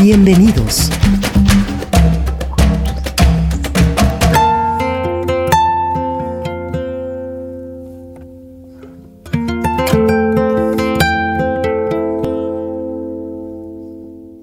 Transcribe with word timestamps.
Bienvenidos. 0.00 0.90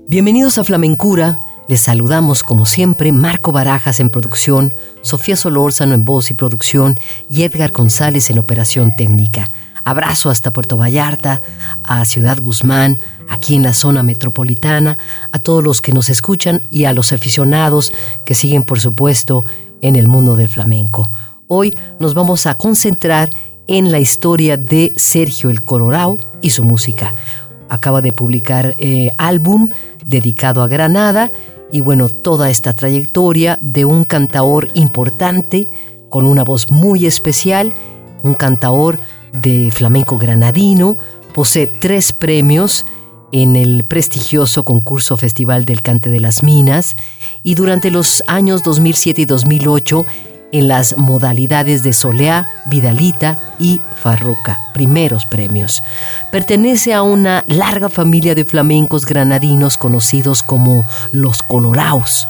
Bienvenidos 0.08 0.58
a 0.58 0.66
Flamencura. 0.66 1.40
Les 1.70 1.80
saludamos 1.80 2.44
como 2.44 2.66
siempre 2.66 3.14
Marco 3.14 3.54
Barajas 3.54 4.02
en 4.02 4.10
producción, 4.10 4.74
Sofía 5.04 5.38
Solórzano 5.38 5.94
en 5.94 6.04
voz 6.04 6.32
y 6.32 6.34
producción 6.34 6.96
y 7.30 7.44
Edgar 7.44 7.72
González 7.72 8.30
en 8.30 8.40
operación 8.40 8.94
técnica. 8.98 9.48
Abrazo 9.86 10.32
hasta 10.32 10.52
Puerto 10.52 10.78
Vallarta, 10.78 11.42
a 11.84 12.04
Ciudad 12.06 12.40
Guzmán, 12.42 13.00
aquí 13.30 13.56
en 13.56 13.64
la 13.64 13.74
zona 13.74 14.02
metropolitana, 14.02 14.98
a 15.32 15.40
todos 15.40 15.64
los 15.64 15.80
que 15.82 15.94
nos 15.94 16.10
escuchan 16.10 16.64
y 16.72 16.86
a 16.86 16.94
los 16.94 17.14
aficionados 17.14 17.94
que 18.26 18.34
siguen, 18.34 18.64
por 18.64 18.80
supuesto, 18.80 19.46
en 19.82 19.96
el 19.96 20.08
mundo 20.08 20.36
del 20.36 20.50
flamenco. 20.50 21.08
Hoy 21.48 21.74
nos 22.00 22.16
vamos 22.16 22.48
a 22.48 22.58
concentrar 22.58 23.30
en 23.68 23.92
la 23.92 24.00
historia 24.00 24.58
de 24.58 24.92
Sergio 24.96 25.52
el 25.52 25.64
Colorado 25.64 26.18
y 26.42 26.50
su 26.50 26.64
música. 26.64 27.14
Acaba 27.70 28.02
de 28.02 28.12
publicar 28.12 28.76
eh, 28.80 29.12
álbum 29.18 29.70
dedicado 30.06 30.64
a 30.64 30.68
Granada 30.68 31.32
y 31.72 31.82
bueno, 31.82 32.10
toda 32.10 32.50
esta 32.50 32.74
trayectoria 32.74 33.60
de 33.62 33.86
un 33.86 34.04
cantaor 34.04 34.70
importante 34.74 35.68
con 36.10 36.26
una 36.26 36.44
voz 36.44 36.72
muy 36.72 37.06
especial, 37.06 37.74
un 38.24 38.34
cantaor 38.34 39.00
de 39.42 39.72
flamenco 39.72 40.18
granadino, 40.18 40.98
posee 41.34 41.68
tres 41.68 42.14
premios 42.14 42.86
en 43.32 43.56
el 43.56 43.84
prestigioso 43.84 44.64
concurso 44.64 45.18
Festival 45.18 45.66
del 45.66 45.82
Cante 45.82 46.10
de 46.10 46.20
las 46.20 46.44
Minas 46.44 46.96
y 47.44 47.56
durante 47.56 47.92
los 47.92 48.24
años 48.28 48.64
2007 48.64 49.24
y 49.24 49.26
2008 49.26 50.06
en 50.52 50.70
las 50.70 50.98
modalidades 50.98 51.84
de 51.84 51.92
Soleá, 51.92 52.48
Vidalita 52.68 53.56
y 53.60 53.82
Farruca, 54.02 54.60
primeros 54.74 55.26
premios. 55.26 55.84
Pertenece 56.32 56.94
a 56.94 57.02
una 57.02 57.44
larga 57.48 57.90
familia 57.90 58.36
de 58.36 58.46
flamencos 58.46 59.06
granadinos 59.06 59.76
conocidos 59.76 60.44
como 60.44 60.86
los 61.12 61.44
Coloraos. 61.44 62.28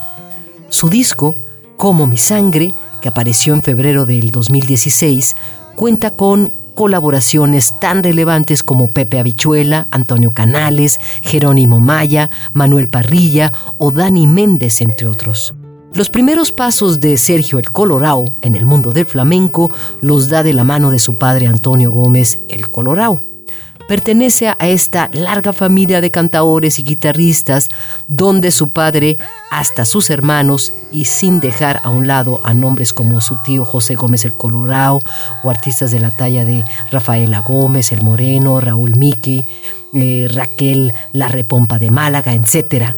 Su 0.69 0.89
disco, 0.89 1.35
Como 1.77 2.07
mi 2.07 2.17
sangre, 2.17 2.73
que 3.01 3.09
apareció 3.09 3.53
en 3.53 3.61
febrero 3.61 4.05
del 4.05 4.31
2016, 4.31 5.35
cuenta 5.75 6.11
con 6.11 6.53
colaboraciones 6.75 7.79
tan 7.79 8.03
relevantes 8.03 8.61
como 8.61 8.91
Pepe 8.91 9.19
Habichuela, 9.19 9.87
Antonio 9.89 10.33
Canales, 10.33 10.99
Jerónimo 11.23 11.79
Maya, 11.79 12.29
Manuel 12.53 12.89
Parrilla 12.89 13.51
o 13.79 13.91
Dani 13.91 14.27
Méndez, 14.27 14.81
entre 14.81 15.07
otros. 15.07 15.55
Los 15.93 16.09
primeros 16.09 16.51
pasos 16.51 16.99
de 16.99 17.15
Sergio 17.15 17.57
el 17.57 17.71
Colorao 17.71 18.25
en 18.41 18.55
el 18.55 18.65
mundo 18.65 18.91
del 18.91 19.05
flamenco 19.05 19.71
los 20.01 20.27
da 20.27 20.43
de 20.43 20.53
la 20.53 20.65
mano 20.65 20.91
de 20.91 20.99
su 20.99 21.17
padre 21.17 21.47
Antonio 21.47 21.89
Gómez 21.89 22.41
el 22.49 22.69
Colorao. 22.69 23.34
Pertenece 23.87 24.47
a 24.47 24.55
esta 24.61 25.11
larga 25.13 25.53
familia 25.53 26.01
de 26.01 26.09
cantaores 26.09 26.79
y 26.79 26.83
guitarristas 26.83 27.69
donde 28.07 28.49
su 28.49 28.71
padre, 28.71 29.19
hasta 29.51 29.85
sus 29.85 30.09
hermanos, 30.09 30.73
y 30.91 31.05
sin 31.05 31.39
dejar 31.39 31.81
a 31.83 31.91
un 31.91 32.07
lado 32.07 32.41
a 32.43 32.55
nombres 32.55 32.93
como 32.93 33.21
su 33.21 33.35
tío 33.43 33.63
José 33.63 33.93
Gómez 33.93 34.25
el 34.25 34.33
Colorao 34.33 34.99
o 35.43 35.49
artistas 35.51 35.91
de 35.91 35.99
la 35.99 36.17
talla 36.17 36.45
de 36.45 36.65
Rafaela 36.91 37.41
Gómez, 37.41 37.91
el 37.91 38.01
Moreno, 38.01 38.59
Raúl 38.59 38.95
Miki, 38.95 39.45
eh, 39.93 40.29
Raquel 40.33 40.91
La 41.13 41.27
Repompa 41.27 41.77
de 41.77 41.91
Málaga, 41.91 42.33
etc. 42.33 42.95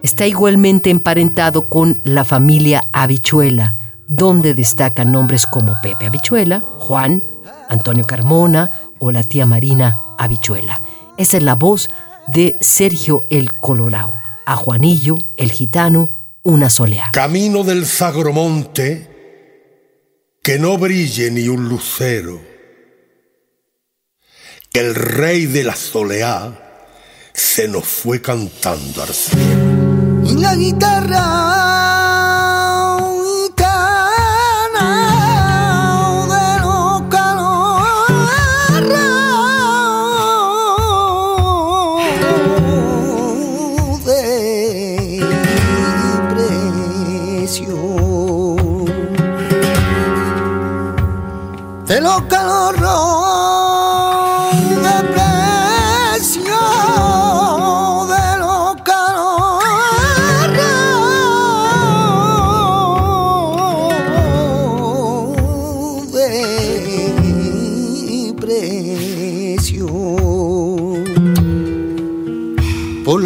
Está 0.00 0.28
igualmente 0.28 0.90
emparentado 0.90 1.68
con 1.68 1.98
la 2.04 2.24
familia 2.24 2.84
Habichuela, 2.92 3.76
donde 4.06 4.54
destacan 4.54 5.10
nombres 5.10 5.44
como 5.44 5.74
Pepe 5.82 6.06
Habichuela, 6.06 6.60
Juan, 6.78 7.20
Antonio 7.68 8.04
Carmona 8.04 8.70
o 9.00 9.10
la 9.10 9.24
tía 9.24 9.44
Marina 9.44 10.03
habichuela. 10.18 10.80
Esa 11.16 11.36
es 11.36 11.42
la 11.42 11.54
voz 11.54 11.90
de 12.26 12.56
Sergio 12.60 13.26
el 13.30 13.52
Colorao. 13.60 14.12
A 14.46 14.56
Juanillo, 14.56 15.16
el 15.36 15.52
gitano, 15.52 16.10
una 16.42 16.68
soleá. 16.68 17.10
Camino 17.12 17.64
del 17.64 17.86
Zagromonte, 17.86 19.10
que 20.42 20.58
no 20.58 20.76
brille 20.76 21.30
ni 21.30 21.48
un 21.48 21.68
lucero. 21.68 22.40
Que 24.70 24.80
el 24.80 24.94
rey 24.94 25.46
de 25.46 25.64
la 25.64 25.76
soleá 25.76 26.60
se 27.32 27.68
nos 27.68 27.84
fue 27.84 28.20
cantando 28.20 29.02
al 29.02 29.14
cielo. 29.14 30.24
Y 30.26 30.34
la 30.34 30.54
guitarra 30.54 31.83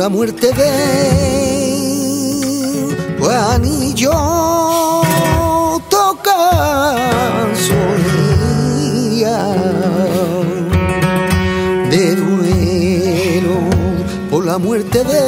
la 0.08 0.14
muerte 0.14 0.50
de 0.54 0.70
Juanillo 3.20 4.10
toca 5.90 7.46
solía 7.68 9.36
de 11.90 12.16
duelo 12.16 13.58
por 14.30 14.46
la 14.46 14.56
muerte 14.56 15.04
de 15.04 15.18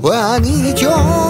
Juanillo 0.00 0.94
toca 1.00 1.23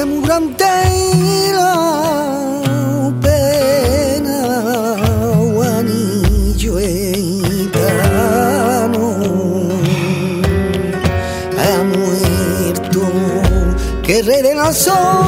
che 0.00 0.06
murante 0.06 0.64
la 1.52 3.12
pena 3.20 4.96
guanillo 5.52 6.78
e 6.78 7.20
ha 11.54 11.82
muerto 11.82 13.02
che 14.00 14.22
re 14.22 14.40
della 14.40 14.72
sole 14.72 15.18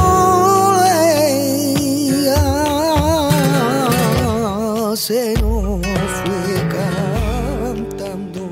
se 4.95 5.35
no 5.41 5.81
fue 5.83 6.67
cantando. 6.69 8.49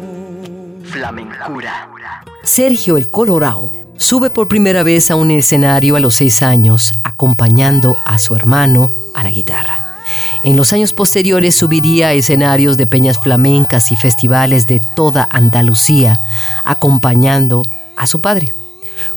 Flamencura. 0.82 1.88
Sergio 2.42 2.96
el 2.96 3.08
Colorado 3.08 3.79
sube 4.10 4.28
por 4.28 4.48
primera 4.48 4.82
vez 4.82 5.12
a 5.12 5.14
un 5.14 5.30
escenario 5.30 5.94
a 5.94 6.00
los 6.00 6.16
seis 6.16 6.42
años, 6.42 6.94
acompañando 7.04 7.96
a 8.04 8.18
su 8.18 8.34
hermano 8.34 8.90
a 9.14 9.22
la 9.22 9.30
guitarra. 9.30 10.00
En 10.42 10.56
los 10.56 10.72
años 10.72 10.92
posteriores 10.92 11.54
subiría 11.54 12.08
a 12.08 12.12
escenarios 12.14 12.76
de 12.76 12.88
peñas 12.88 13.18
flamencas 13.18 13.92
y 13.92 13.96
festivales 13.96 14.66
de 14.66 14.80
toda 14.80 15.28
Andalucía, 15.30 16.26
acompañando 16.64 17.62
a 17.96 18.08
su 18.08 18.20
padre. 18.20 18.52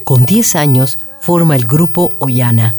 Con 0.04 0.26
10 0.28 0.56
años 0.58 1.00
forma 1.22 1.56
el 1.56 1.66
grupo 1.66 2.14
Ollana, 2.20 2.76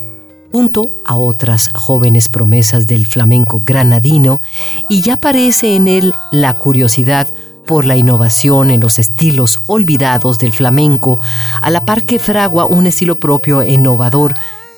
junto 0.52 0.92
a 1.04 1.16
otras 1.16 1.70
jóvenes 1.74 2.28
promesas 2.28 2.86
del 2.86 3.06
flamenco 3.06 3.60
granadino, 3.64 4.40
y 4.88 5.00
ya 5.00 5.14
aparece 5.14 5.74
en 5.74 5.88
él 5.88 6.14
la 6.30 6.58
curiosidad 6.58 7.26
por 7.66 7.84
la 7.84 7.96
innovación 7.96 8.70
en 8.70 8.80
los 8.80 8.98
estilos 8.98 9.60
olvidados 9.66 10.38
del 10.38 10.52
flamenco, 10.52 11.20
a 11.60 11.70
la 11.70 11.84
par 11.84 12.04
que 12.04 12.18
fragua 12.18 12.66
un 12.66 12.86
estilo 12.86 13.18
propio 13.18 13.62
e 13.62 13.72
innovador 13.72 14.34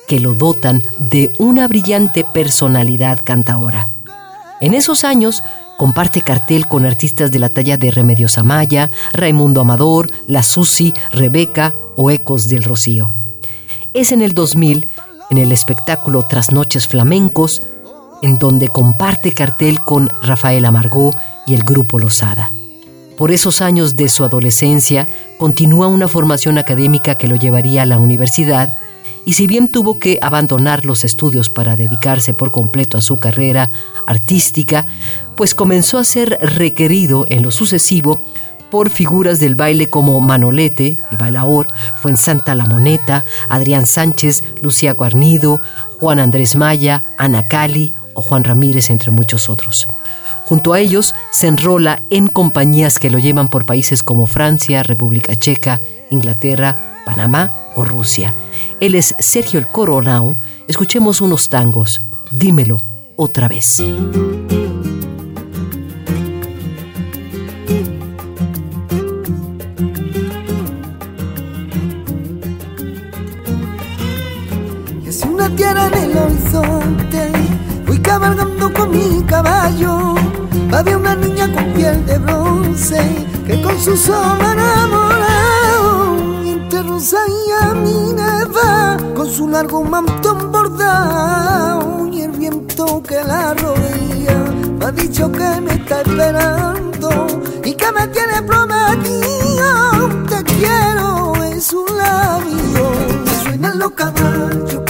que 0.07 0.19
lo 0.19 0.33
dotan 0.33 0.81
de 0.97 1.31
una 1.37 1.67
brillante 1.67 2.23
personalidad 2.23 3.19
cantaora. 3.23 3.89
En 4.61 4.73
esos 4.73 5.03
años 5.03 5.43
comparte 5.77 6.21
cartel 6.21 6.67
con 6.67 6.85
artistas 6.85 7.31
de 7.31 7.39
la 7.39 7.49
talla 7.49 7.77
de 7.77 7.91
Remedios 7.91 8.37
Amaya, 8.37 8.89
Raimundo 9.13 9.61
Amador, 9.61 10.09
La 10.25 10.41
Susi, 10.41 10.93
Rebeca 11.11 11.75
o 11.95 12.09
Ecos 12.09 12.47
del 12.47 12.63
Rocío. 12.63 13.13
Es 13.93 14.11
en 14.11 14.21
el 14.21 14.33
2000, 14.33 14.87
en 15.29 15.37
el 15.37 15.51
espectáculo 15.51 16.25
Tras 16.27 16.51
Noches 16.51 16.87
Flamencos, 16.87 17.61
en 18.21 18.39
donde 18.39 18.69
comparte 18.69 19.31
cartel 19.33 19.81
con 19.81 20.09
Rafael 20.21 20.65
Amargó 20.65 21.11
y 21.45 21.53
el 21.53 21.63
grupo 21.63 21.99
Losada. 21.99 22.51
Por 23.17 23.31
esos 23.31 23.61
años 23.61 23.95
de 23.95 24.09
su 24.09 24.23
adolescencia, 24.23 25.07
continúa 25.39 25.87
una 25.87 26.07
formación 26.07 26.59
académica 26.59 27.15
que 27.15 27.27
lo 27.27 27.35
llevaría 27.35 27.81
a 27.81 27.87
la 27.87 27.97
universidad 27.97 28.77
y 29.25 29.33
si 29.33 29.47
bien 29.47 29.69
tuvo 29.69 29.97
que 29.97 30.19
abandonar 30.21 30.85
los 30.85 31.03
estudios 31.03 31.49
para 31.49 31.75
dedicarse 31.75 32.35
por 32.35 32.51
completo 32.51 32.95
a 32.95 33.01
su 33.01 33.19
carrera 33.19 33.71
artística, 34.05 34.85
pues 35.35 35.55
comenzó 35.55 35.97
a 35.97 36.03
ser 36.03 36.37
requerido 36.41 37.25
en 37.27 37.41
lo 37.41 37.49
sucesivo 37.49 38.21
por 38.69 38.91
figuras 38.91 39.39
del 39.39 39.55
baile 39.55 39.89
como 39.89 40.21
Manolete, 40.21 40.99
el 41.09 41.17
bailaor, 41.17 41.67
Santa 42.15 42.53
La 42.53 42.65
Moneta, 42.65 43.25
Adrián 43.49 43.87
Sánchez, 43.87 44.43
Lucía 44.61 44.93
Guarnido, 44.93 45.59
Juan 45.99 46.19
Andrés 46.19 46.55
Maya, 46.55 47.03
Ana 47.17 47.47
Cali 47.47 47.93
o 48.13 48.21
Juan 48.21 48.43
Ramírez, 48.43 48.91
entre 48.91 49.09
muchos 49.09 49.49
otros. 49.49 49.87
Junto 50.47 50.71
a 50.71 50.79
ellos 50.79 51.13
se 51.29 51.47
enrola 51.47 52.03
en 52.09 52.29
compañías 52.29 52.99
que 52.99 53.09
lo 53.09 53.19
llevan 53.19 53.49
por 53.49 53.65
países 53.65 54.01
como 54.01 54.27
Francia, 54.27 54.81
República 54.81 55.35
Checa, 55.35 55.81
Inglaterra, 56.09 57.01
Panamá 57.05 57.67
o 57.75 57.83
Rusia. 57.83 58.33
Él 58.79 58.95
es 58.95 59.13
Sergio 59.19 59.59
el 59.59 59.67
Coronao. 59.67 60.37
Escuchemos 60.69 61.19
unos 61.19 61.49
tangos. 61.49 61.99
Dímelo 62.31 62.77
otra 63.17 63.49
vez. 63.49 63.83
Tierra 75.55 75.87
en 75.87 75.93
el 76.11 76.17
horizonte, 76.17 77.31
cabalgando 78.03 78.71
con 78.73 78.91
mi 78.91 79.23
caballo. 79.23 80.36
Había 80.71 80.97
una 80.97 81.15
niña 81.15 81.51
con 81.53 81.73
piel 81.73 82.05
de 82.05 82.17
bronce 82.17 82.99
que 83.45 83.61
con 83.61 83.79
su 83.79 83.95
sol 83.95 84.37
enamorado 84.39 85.27
rosa 86.97 87.17
y 87.85 88.13
neva 88.13 88.97
con 89.15 89.29
su 89.29 89.47
largo 89.47 89.83
manto 89.83 90.33
bordado 90.35 92.07
y 92.11 92.21
el 92.21 92.31
viento 92.31 93.03
que 93.03 93.23
la 93.23 93.53
rodea 93.53 94.37
me 94.79 94.85
ha 94.85 94.91
dicho 94.91 95.31
que 95.31 95.61
me 95.61 95.73
está 95.75 96.01
esperando 96.01 97.09
y 97.63 97.73
que 97.73 97.91
me 97.91 98.07
tiene 98.07 98.41
prometido. 98.41 100.25
Te 100.27 100.43
quiero 100.43 101.35
en 101.43 101.61
su 101.61 101.85
labio. 101.85 102.91
Suenan 103.43 103.79
los 103.79 103.91
caballos 103.91 104.81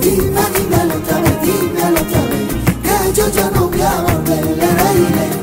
dime, 0.00 0.42
dímelo 0.54 0.94
otra 0.96 1.18
vez, 1.20 1.36
dímelo 1.42 2.00
otra 2.00 2.22
vez 2.28 2.46
que 2.82 3.12
yo 3.14 3.28
ya 3.28 3.50
no 3.50 3.68
voy 3.68 3.80
a 3.80 4.02
volver 4.02 5.41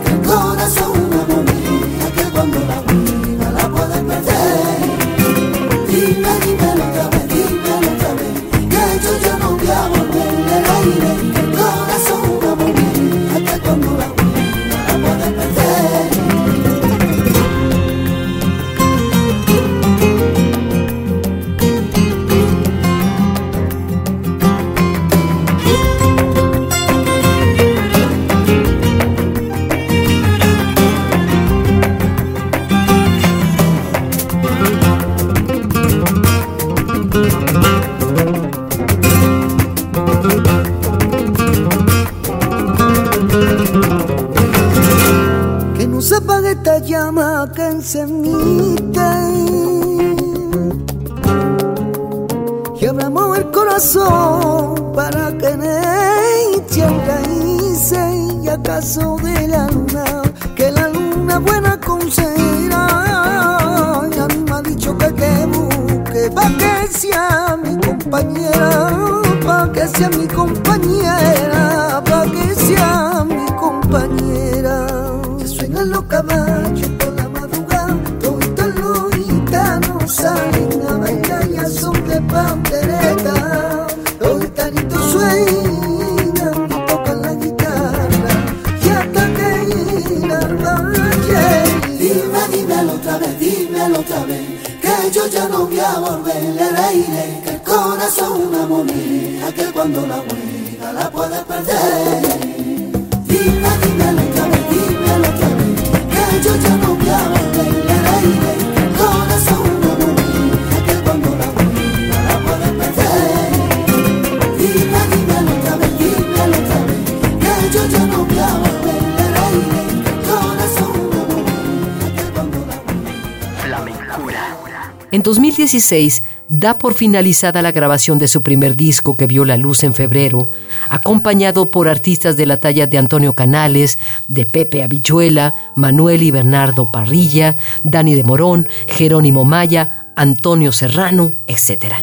2016 125.29 126.23
da 126.47 126.79
por 126.79 126.95
finalizada 126.95 127.61
la 127.61 127.71
grabación 127.71 128.17
de 128.17 128.27
su 128.27 128.41
primer 128.41 128.75
disco 128.75 129.15
que 129.15 129.27
vio 129.27 129.45
la 129.45 129.57
luz 129.57 129.83
en 129.83 129.93
febrero, 129.93 130.49
acompañado 130.89 131.69
por 131.69 131.87
artistas 131.87 132.35
de 132.35 132.47
la 132.47 132.59
talla 132.59 132.87
de 132.87 132.97
Antonio 132.97 133.35
Canales, 133.35 133.99
de 134.27 134.47
Pepe 134.47 134.81
Avichuela, 134.81 135.53
Manuel 135.75 136.23
y 136.23 136.31
Bernardo 136.31 136.89
Parrilla, 136.91 137.57
Dani 137.83 138.15
de 138.15 138.23
Morón, 138.23 138.67
Jerónimo 138.87 139.45
Maya, 139.45 140.07
Antonio 140.15 140.71
Serrano, 140.71 141.35
etc. 141.45 141.97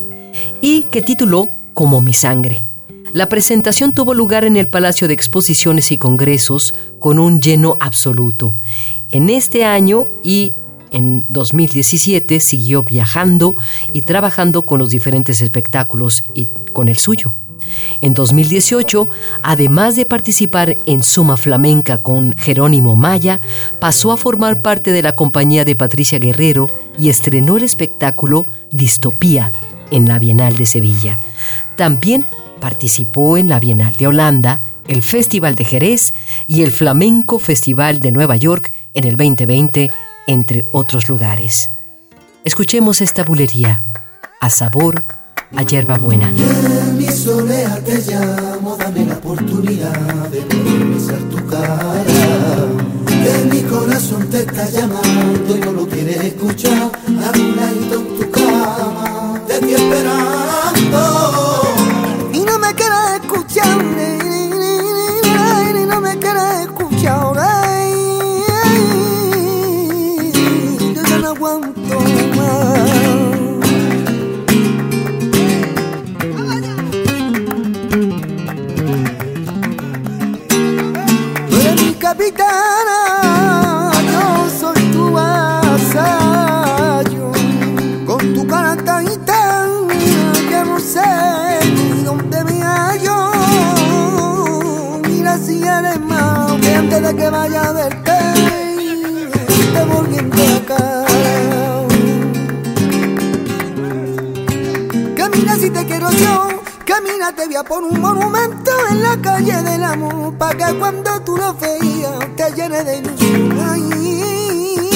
Y 0.61 0.85
que 0.85 1.03
tituló 1.03 1.51
Como 1.75 2.01
mi 2.01 2.13
sangre. 2.13 2.65
La 3.13 3.29
presentación 3.29 3.93
tuvo 3.93 4.15
lugar 4.15 4.45
en 4.45 4.57
el 4.57 4.69
Palacio 4.69 5.09
de 5.09 5.15
Exposiciones 5.15 5.91
y 5.91 5.99
Congresos 5.99 6.75
con 7.01 7.19
un 7.19 7.41
lleno 7.41 7.77
absoluto. 7.81 8.55
En 9.11 9.31
este 9.31 9.65
año 9.65 10.07
y 10.23 10.53
en 10.91 11.25
2017 11.29 12.41
siguió 12.41 12.83
viajando 12.83 13.57
y 13.93 14.03
trabajando 14.03 14.63
con 14.63 14.79
los 14.79 14.91
diferentes 14.91 15.41
espectáculos 15.41 16.25
y 16.35 16.49
con 16.73 16.89
el 16.89 16.97
suyo. 16.97 17.35
En 18.01 18.15
2018, 18.15 19.09
además 19.43 19.97
de 19.97 20.07
participar 20.07 20.77
en 20.87 21.03
Suma 21.03 21.37
Flamenca 21.37 22.03
con 22.03 22.37
Jerónimo 22.37 22.97
Maya, 22.97 23.41
pasó 23.81 24.13
a 24.13 24.17
formar 24.17 24.63
parte 24.63 24.93
de 24.93 25.03
la 25.03 25.17
compañía 25.17 25.65
de 25.65 25.77
Patricia 25.77 26.19
Guerrero 26.19 26.71
y 26.99 27.09
estrenó 27.09 27.57
el 27.57 27.65
espectáculo 27.65 28.47
Distopía 28.71 29.53
en 29.91 30.07
la 30.07 30.19
Bienal 30.19 30.57
de 30.57 30.67
Sevilla. 30.67 31.19
También 31.77 32.25
participó 32.61 33.37
en 33.37 33.49
la 33.49 33.61
Bienal 33.61 33.95
de 33.95 34.07
Holanda, 34.07 34.61
el 34.89 35.03
Festival 35.03 35.55
de 35.55 35.65
Jerez 35.65 36.15
y 36.47 36.63
el 36.63 36.71
Flamenco 36.71 37.39
Festival 37.39 38.01
de 38.01 38.13
Nueva 38.13 38.37
York 38.37 38.73
en 38.95 39.05
el 39.05 39.17
2020 39.17 39.91
entre 40.27 40.65
otros 40.73 41.09
lugares. 41.09 41.71
Escuchemos 42.45 43.01
esta 43.01 43.25
bulería, 43.25 43.83
a 44.41 44.51
sabor 44.51 45.03
a 45.55 45.63
hierba 45.63 45.97
buena. 45.99 46.29
En 46.29 46.97
mi 46.97 47.07
te 47.07 47.99
llamo, 48.11 48.77
dame 48.77 49.05
la 49.05 49.17
oportunidad 49.17 50.29
de 50.29 50.41
tu 51.31 51.47
cara. 51.47 51.97
Que 97.15 97.31
vaya 97.31 97.63
a 97.63 97.73
verte, 97.73 98.19
te 99.73 99.85
volviendo 99.85 100.43
acá. 100.57 101.05
Camina 105.17 105.57
si 105.57 105.71
te 105.71 105.87
quiero 105.87 106.11
yo. 106.11 106.49
Camina, 106.85 107.33
te 107.33 107.47
voy 107.47 107.57
a 107.57 107.63
poner 107.63 107.93
un 107.93 108.01
monumento 108.01 108.71
en 108.91 109.03
la 109.03 109.17
calle 109.21 109.63
del 109.63 109.85
amor, 109.85 110.35
para 110.37 110.57
que 110.57 110.79
cuando 110.79 111.21
tú 111.21 111.37
lo 111.37 111.55
veías 111.55 112.19
te 112.37 112.51
llene 112.53 112.83
de 112.83 112.99
ilusión. 112.99 113.59
Ay, 113.69 114.89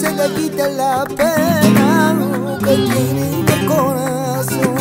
se 0.00 0.10
te 0.12 0.34
quite 0.34 0.72
la 0.74 1.04
pena 1.04 2.58
que 2.60 2.76
tiene 2.76 3.40
el 3.40 3.66
corazón. 3.66 4.76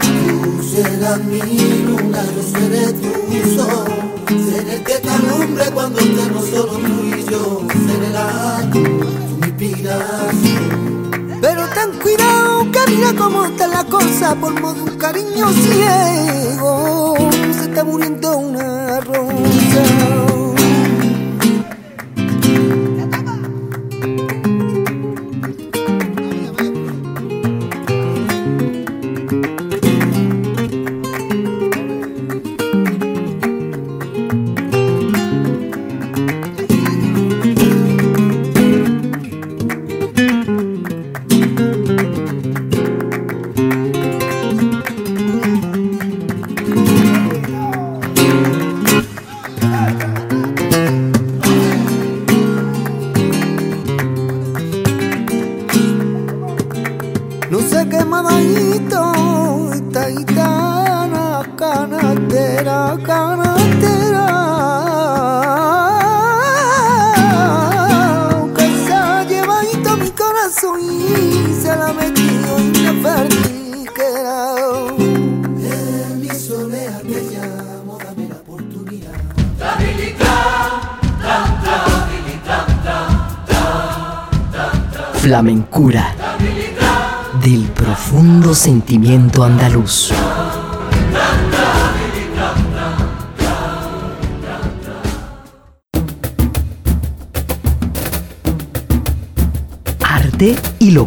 Tú 0.00 0.62
serás 0.62 1.22
mi 1.24 1.40
luna, 1.40 2.22
yo 2.34 2.42
seré 2.42 2.92
tu 2.92 3.10
sol. 3.56 4.03
El 4.74 4.82
que 4.82 4.94
te 4.94 5.08
alumbre 5.08 5.64
cuando 5.72 6.00
estemos 6.00 6.46
solo 6.48 6.72
tú 6.72 7.04
y 7.04 7.24
yo. 7.30 7.64
Seré 7.86 8.10
la 8.10 8.68
tu 8.72 8.80
mi 8.80 9.46
inspiración. 9.46 11.38
Pero 11.40 11.68
ten 11.68 11.92
cuidado 12.02 12.72
que 12.72 12.80
mira 12.90 13.12
cómo 13.16 13.44
está 13.44 13.68
la 13.68 13.84
cosa 13.84 14.34
por 14.34 14.60
modo 14.60 14.82
un 14.82 14.98
cariño 14.98 15.48
ciego. 15.52 17.14
Se 17.52 17.66
está 17.66 17.84
muriendo 17.84 18.36
una 18.36 19.00
rosa. 19.00 19.93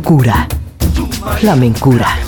Y 0.08 0.10
locura. 0.10 0.48
Flamencura. 1.38 2.27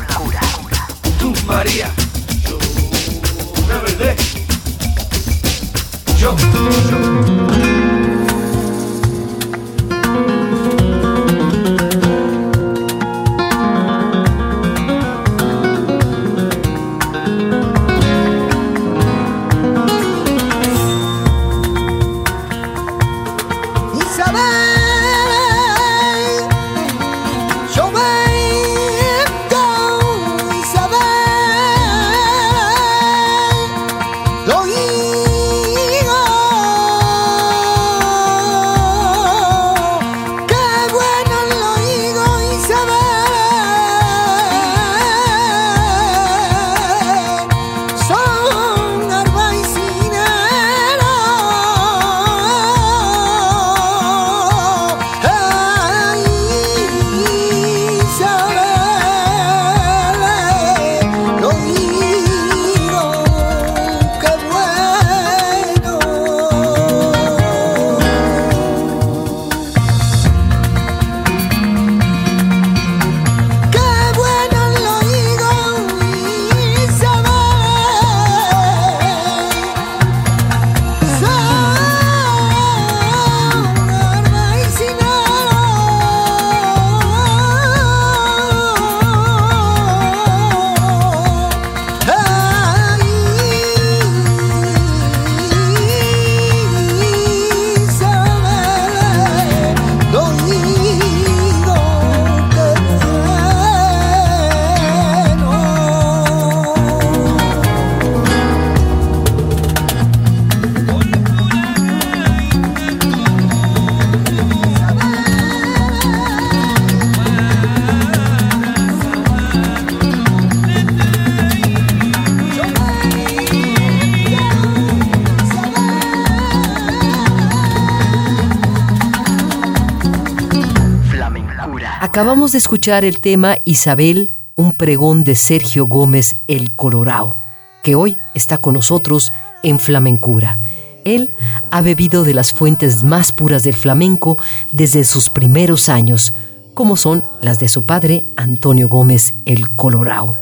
Acabamos 132.02 132.54
de 132.54 132.60
escuchar 132.60 133.04
el 133.04 133.20
tema 133.20 133.58
Isabel, 133.66 134.34
un 134.56 134.72
pregón 134.72 135.26
de 135.26 135.36
Sergio 135.36 135.86
Gómez 135.86 136.36
el 136.48 136.74
Colorado, 136.74 137.36
que 137.84 137.96
hoy 137.96 138.18
está 138.34 138.58
con 138.58 138.76
nosotros 138.76 139.34
en 139.64 139.80
Flamencura. 139.80 140.58
Él 141.04 141.36
ha 141.72 141.82
bebido 141.82 142.24
de 142.24 142.34
las 142.34 142.54
fuentes 142.54 143.04
más 143.04 143.34
puras 143.34 143.64
del 143.64 143.74
flamenco 143.74 144.38
desde 144.72 145.04
sus 145.04 145.30
primeros 145.30 145.90
años, 145.90 146.34
como 146.74 146.96
son 146.96 147.26
las 147.42 147.60
de 147.60 147.68
su 147.68 147.86
padre 147.86 148.24
Antonio 148.38 148.88
Gómez 148.88 149.34
el 149.46 149.76
Colorado. 149.76 150.38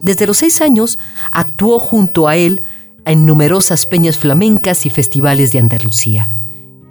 Desde 0.00 0.26
los 0.26 0.38
seis 0.38 0.60
años 0.60 0.98
actuó 1.30 1.78
junto 1.78 2.26
a 2.26 2.34
él 2.34 2.60
en 3.04 3.24
numerosas 3.24 3.86
peñas 3.86 4.18
flamencas 4.18 4.84
y 4.84 4.90
festivales 4.90 5.52
de 5.52 5.60
Andalucía. 5.60 6.28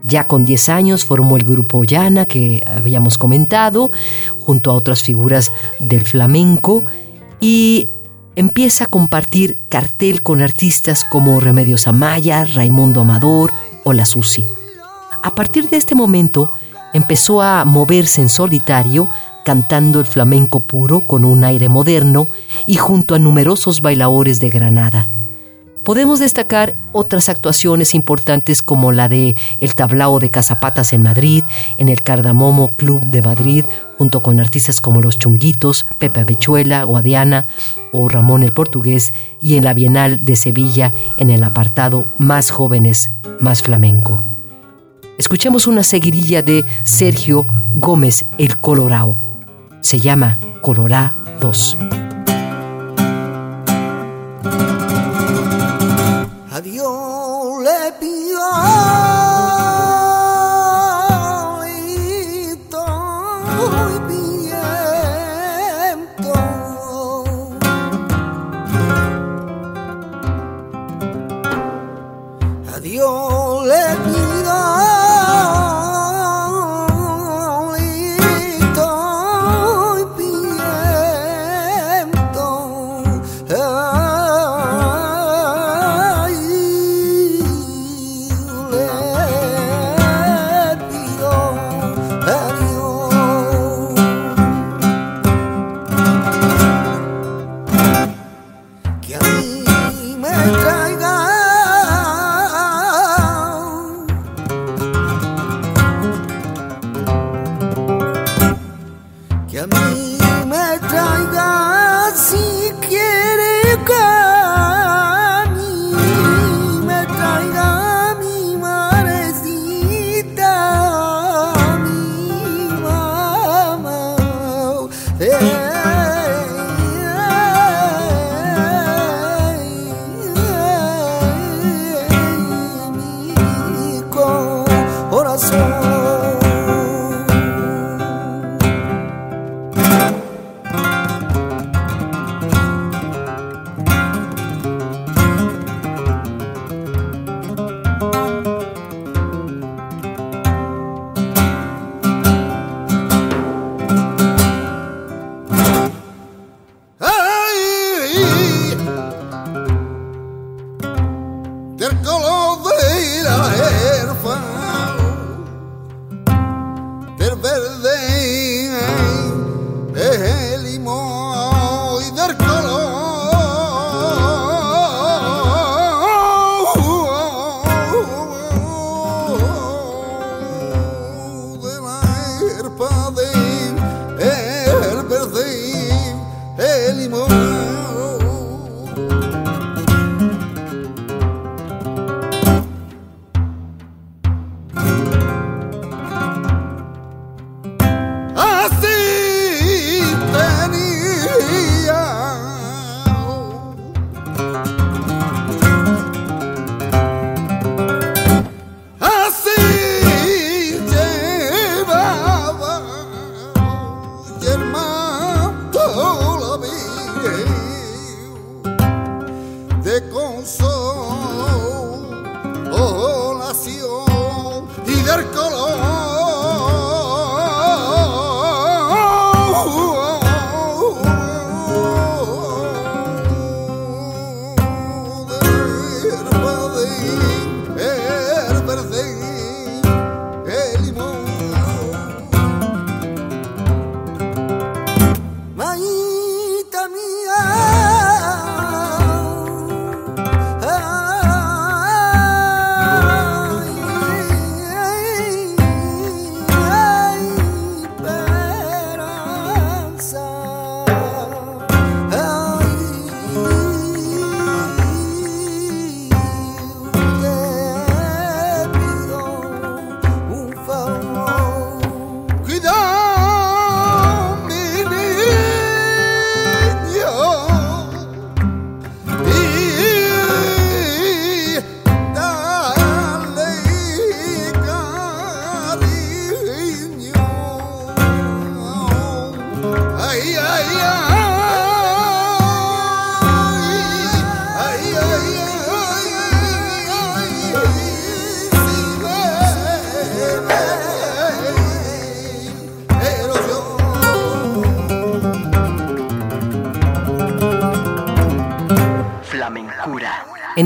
Ya 0.03 0.27
con 0.27 0.46
10 0.46 0.70
años 0.70 1.05
formó 1.05 1.38
el 1.38 1.43
grupo 1.43 1.84
Llana 1.84 2.25
que 2.25 2.63
habíamos 2.65 3.17
comentado, 3.17 3.91
junto 4.38 4.72
a 4.72 4.75
otras 4.75 5.03
figuras 5.03 5.51
del 5.79 6.01
flamenco, 6.01 6.86
y 7.39 7.88
empieza 8.36 8.86
a 8.86 8.88
compartir 8.88 9.58
cartel 9.70 10.24
con 10.24 10.41
artistas 10.41 11.03
como 11.03 11.39
Remedios 11.39 11.88
Amaya, 11.88 12.46
Raimundo 12.46 13.01
Amador 13.01 13.51
o 13.84 13.93
La 13.93 14.05
Susi. 14.05 14.46
A 15.24 15.36
partir 15.36 15.70
de 15.70 15.77
este 15.77 15.96
momento 15.96 16.53
empezó 16.93 17.41
a 17.41 17.63
moverse 17.65 18.22
en 18.22 18.29
solitario, 18.29 19.10
cantando 19.45 19.99
el 19.99 20.06
flamenco 20.06 20.63
puro 20.63 21.02
con 21.02 21.25
un 21.25 21.43
aire 21.43 21.69
moderno 21.69 22.28
y 22.67 22.75
junto 22.75 23.15
a 23.15 23.19
numerosos 23.19 23.82
bailadores 23.82 24.39
de 24.39 24.49
Granada. 24.49 25.08
Podemos 25.84 26.20
destacar 26.20 26.76
otras 26.91 27.28
actuaciones 27.28 27.96
importantes 27.96 28.62
como 28.62 28.91
la 28.91 29.10
de 29.10 29.36
El 29.58 29.74
Tablao 29.74 30.20
de 30.20 30.30
Cazapatas 30.30 30.94
en 30.94 31.02
Madrid, 31.02 31.44
en 31.78 31.89
el 31.89 32.04
Cardamomo 32.04 32.76
Club 32.76 33.02
de 33.08 33.24
Madrid, 33.24 33.65
junto 33.98 34.22
con 34.22 34.39
artistas 34.39 34.80
como 34.80 35.02
Los 35.02 35.17
Chunguitos, 35.17 35.88
Pepe 35.98 36.20
Abechuela, 36.20 36.84
Guadiana 36.84 37.48
o 37.91 38.10
Ramón 38.10 38.44
el 38.44 38.54
Portugués, 38.54 39.12
y 39.41 39.56
en 39.56 39.63
la 39.63 39.74
Bienal 39.74 40.24
de 40.24 40.36
Sevilla 40.36 40.94
en 41.17 41.32
el 41.32 41.44
apartado 41.44 42.06
Más 42.20 42.52
jóvenes, 42.52 43.12
más 43.39 43.63
flamenco. 43.63 44.22
Escuchemos 45.17 45.65
una 45.67 45.84
seguidilla 45.84 46.44
de 46.44 46.63
Sergio 46.84 47.46
Gómez 47.74 48.26
el 48.38 48.58
Colorao. 48.58 49.17
Se 49.82 50.00
llama 50.00 50.38
Colorá 50.62 51.15
2. 51.41 51.78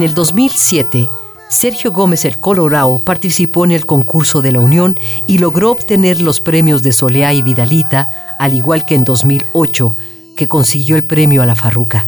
El 0.05 0.13
2007, 0.13 1.09
Sergio 1.49 1.91
Gómez 1.91 2.25
el 2.25 2.39
Colorado 2.39 2.99
participó 2.99 3.65
en 3.65 3.71
el 3.71 3.87
concurso 3.87 4.43
de 4.43 4.51
la 4.51 4.59
Unión 4.59 4.99
y 5.25 5.39
logró 5.39 5.71
obtener 5.71 6.21
los 6.21 6.39
premios 6.39 6.83
de 6.83 6.91
Soleá 6.91 7.33
y 7.33 7.41
Vidalita, 7.41 8.35
al 8.37 8.53
igual 8.53 8.85
que 8.85 8.93
en 8.93 9.03
2008, 9.03 9.95
que 10.37 10.47
consiguió 10.47 10.95
el 10.95 11.03
premio 11.03 11.41
a 11.41 11.47
la 11.47 11.55
Farruca. 11.55 12.05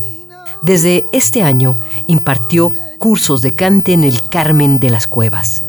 Desde 0.61 1.05
este 1.11 1.41
año 1.41 1.79
impartió 2.05 2.71
cursos 2.99 3.41
de 3.41 3.53
cante 3.53 3.93
en 3.93 4.03
el 4.03 4.21
Carmen 4.29 4.79
de 4.79 4.91
las 4.91 5.07
Cuevas. 5.07 5.63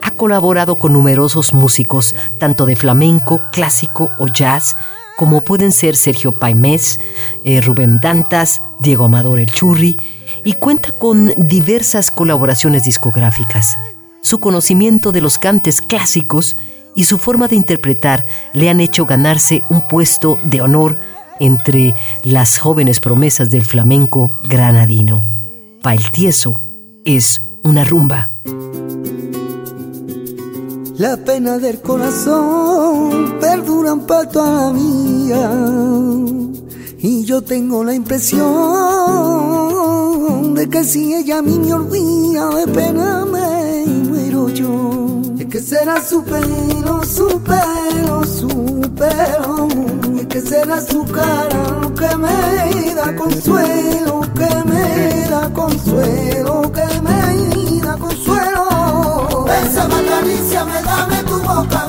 Ha 0.00 0.12
colaborado 0.12 0.76
con 0.76 0.94
numerosos 0.94 1.52
músicos, 1.52 2.14
tanto 2.38 2.64
de 2.64 2.76
flamenco, 2.76 3.42
clásico 3.52 4.10
o 4.18 4.26
jazz, 4.26 4.74
como 5.18 5.42
pueden 5.42 5.72
ser 5.72 5.96
Sergio 5.96 6.32
Paimés, 6.32 6.98
eh, 7.44 7.60
Rubén 7.60 8.00
Dantas, 8.00 8.62
Diego 8.80 9.04
Amador 9.04 9.38
el 9.38 9.52
Churri, 9.52 9.98
y 10.48 10.54
cuenta 10.54 10.92
con 10.92 11.34
diversas 11.36 12.10
colaboraciones 12.10 12.82
discográficas. 12.84 13.76
Su 14.22 14.40
conocimiento 14.40 15.12
de 15.12 15.20
los 15.20 15.36
cantes 15.36 15.82
clásicos 15.82 16.56
y 16.94 17.04
su 17.04 17.18
forma 17.18 17.48
de 17.48 17.56
interpretar 17.56 18.24
le 18.54 18.70
han 18.70 18.80
hecho 18.80 19.04
ganarse 19.04 19.62
un 19.68 19.86
puesto 19.86 20.38
de 20.44 20.62
honor 20.62 20.96
entre 21.38 21.94
las 22.24 22.56
jóvenes 22.56 22.98
promesas 22.98 23.50
del 23.50 23.60
flamenco 23.60 24.30
granadino. 24.42 25.22
Pa 25.82 25.92
el 25.92 26.10
tieso 26.12 26.58
es 27.04 27.42
una 27.62 27.84
rumba. 27.84 28.30
La 30.96 31.18
pena 31.18 31.58
del 31.58 31.82
corazón 31.82 33.36
perduran 33.38 34.06
para 34.06 34.30
toda 34.30 34.72
la 34.72 34.78
vida 34.78 35.52
y 37.00 37.26
yo 37.26 37.42
tengo 37.42 37.84
la 37.84 37.92
impresión 37.92 39.28
de 40.58 40.68
que 40.68 40.82
si 40.82 41.14
ella 41.14 41.38
a 41.38 41.42
mí 41.42 41.56
me 41.56 41.72
olvida 41.72 42.48
de 42.56 42.66
pena 42.66 43.24
me 43.24 43.86
muero 43.86 44.48
yo. 44.48 45.22
Es 45.38 45.46
que 45.46 45.60
será 45.60 46.02
su 46.02 46.24
pelo, 46.24 47.04
su 47.04 47.40
pelo, 47.42 48.24
su 48.24 48.48
pelo. 48.98 49.68
Es 50.18 50.26
que 50.26 50.40
será 50.40 50.80
su 50.80 51.04
cara 51.04 51.78
lo 51.80 51.94
que 51.94 52.10
me 52.16 52.94
da 52.96 53.14
consuelo, 53.14 54.20
que 54.34 54.50
me 54.70 55.28
da 55.30 55.48
consuelo, 55.52 56.72
que 56.72 56.88
me 57.06 57.80
da 57.80 57.96
consuelo. 57.96 59.46
Esa 59.62 59.84
acaricia, 59.84 60.64
me 60.64 60.82
dame 60.82 61.22
tu 61.22 61.38
boca, 61.38 61.86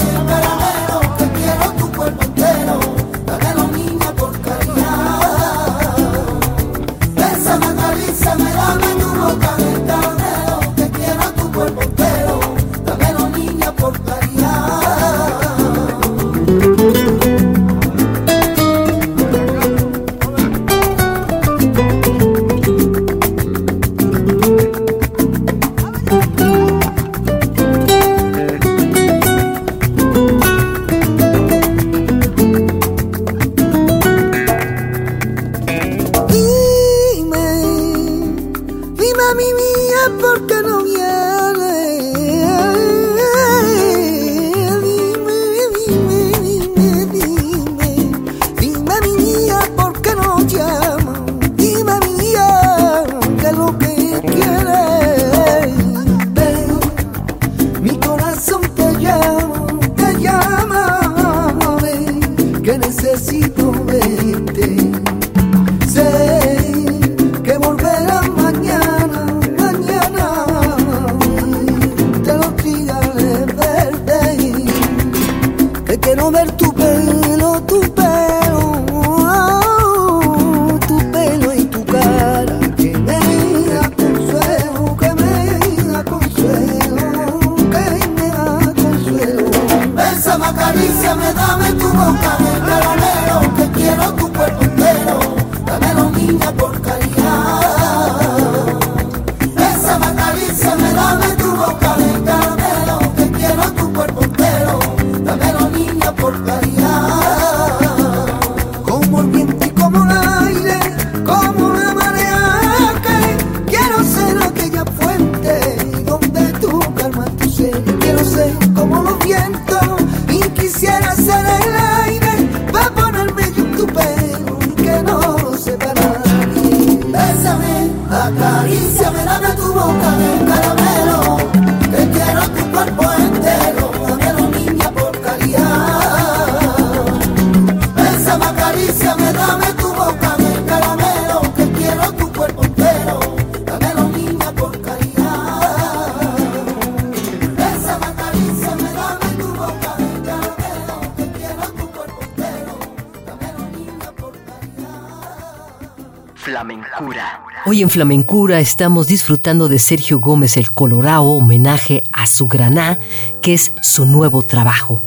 en 157.89 157.93
Flamencura 157.93 158.59
estamos 158.59 159.07
disfrutando 159.07 159.67
de 159.67 159.79
Sergio 159.79 160.19
Gómez 160.19 160.57
el 160.57 160.71
Colorado, 160.71 161.23
homenaje 161.23 162.03
a 162.13 162.27
su 162.27 162.47
graná, 162.47 162.99
que 163.41 163.55
es 163.55 163.71
su 163.81 164.05
nuevo 164.05 164.43
trabajo. 164.43 165.01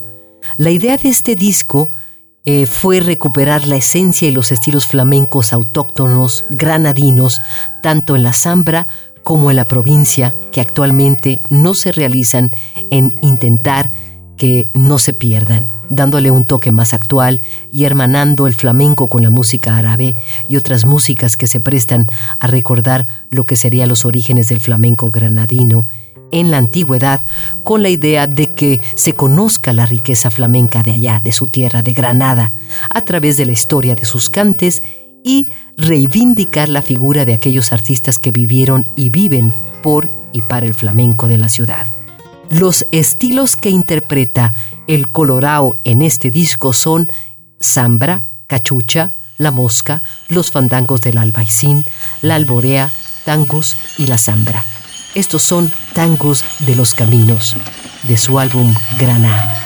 La 0.56 0.70
idea 0.70 0.96
de 0.96 1.08
este 1.08 1.36
disco 1.36 1.90
eh, 2.44 2.66
fue 2.66 2.98
recuperar 2.98 3.68
la 3.68 3.76
esencia 3.76 4.26
y 4.26 4.32
los 4.32 4.50
estilos 4.50 4.86
flamencos 4.86 5.52
autóctonos 5.52 6.44
granadinos, 6.50 7.40
tanto 7.84 8.16
en 8.16 8.24
la 8.24 8.32
Zambra 8.32 8.88
como 9.22 9.50
en 9.50 9.56
la 9.58 9.64
provincia, 9.64 10.34
que 10.50 10.60
actualmente 10.60 11.38
no 11.50 11.74
se 11.74 11.92
realizan 11.92 12.50
en 12.90 13.14
intentar 13.22 13.90
que 14.36 14.72
no 14.74 14.98
se 14.98 15.12
pierdan, 15.12 15.68
dándole 15.94 16.30
un 16.30 16.44
toque 16.44 16.72
más 16.72 16.94
actual 16.94 17.42
y 17.70 17.84
hermanando 17.84 18.46
el 18.46 18.54
flamenco 18.54 19.08
con 19.08 19.22
la 19.22 19.30
música 19.30 19.76
árabe 19.76 20.16
y 20.48 20.56
otras 20.56 20.84
músicas 20.84 21.36
que 21.36 21.46
se 21.46 21.60
prestan 21.60 22.08
a 22.40 22.46
recordar 22.46 23.06
lo 23.30 23.44
que 23.44 23.56
serían 23.56 23.88
los 23.88 24.04
orígenes 24.04 24.48
del 24.48 24.60
flamenco 24.60 25.10
granadino 25.10 25.86
en 26.32 26.50
la 26.50 26.56
antigüedad, 26.56 27.20
con 27.62 27.82
la 27.82 27.90
idea 27.90 28.26
de 28.26 28.54
que 28.54 28.80
se 28.94 29.12
conozca 29.12 29.74
la 29.74 29.84
riqueza 29.84 30.30
flamenca 30.30 30.82
de 30.82 30.92
allá, 30.92 31.20
de 31.22 31.30
su 31.30 31.46
tierra, 31.46 31.82
de 31.82 31.92
Granada, 31.92 32.52
a 32.88 33.04
través 33.04 33.36
de 33.36 33.44
la 33.44 33.52
historia 33.52 33.94
de 33.94 34.06
sus 34.06 34.30
cantes 34.30 34.82
y 35.22 35.46
reivindicar 35.76 36.70
la 36.70 36.80
figura 36.80 37.26
de 37.26 37.34
aquellos 37.34 37.72
artistas 37.72 38.18
que 38.18 38.32
vivieron 38.32 38.88
y 38.96 39.10
viven 39.10 39.52
por 39.82 40.10
y 40.32 40.40
para 40.40 40.64
el 40.64 40.72
flamenco 40.72 41.28
de 41.28 41.36
la 41.36 41.50
ciudad. 41.50 41.86
Los 42.50 42.86
estilos 42.90 43.56
que 43.56 43.70
interpreta 43.70 44.54
el 44.86 45.08
Colorao 45.08 45.80
en 45.84 46.02
este 46.02 46.30
disco 46.30 46.72
son 46.72 47.10
Zambra, 47.60 48.24
Cachucha, 48.46 49.12
La 49.38 49.50
Mosca, 49.50 50.02
Los 50.28 50.50
Fandangos 50.50 51.00
del 51.00 51.18
Albaicín, 51.18 51.84
La 52.20 52.34
Alborea, 52.34 52.90
tangos 53.24 53.76
y 53.98 54.06
la 54.06 54.18
zambra. 54.18 54.64
Estos 55.14 55.42
son 55.42 55.70
Tangos 55.92 56.44
de 56.60 56.74
los 56.74 56.94
Caminos, 56.94 57.56
de 58.04 58.16
su 58.16 58.38
álbum 58.38 58.74
Granada. 58.98 59.61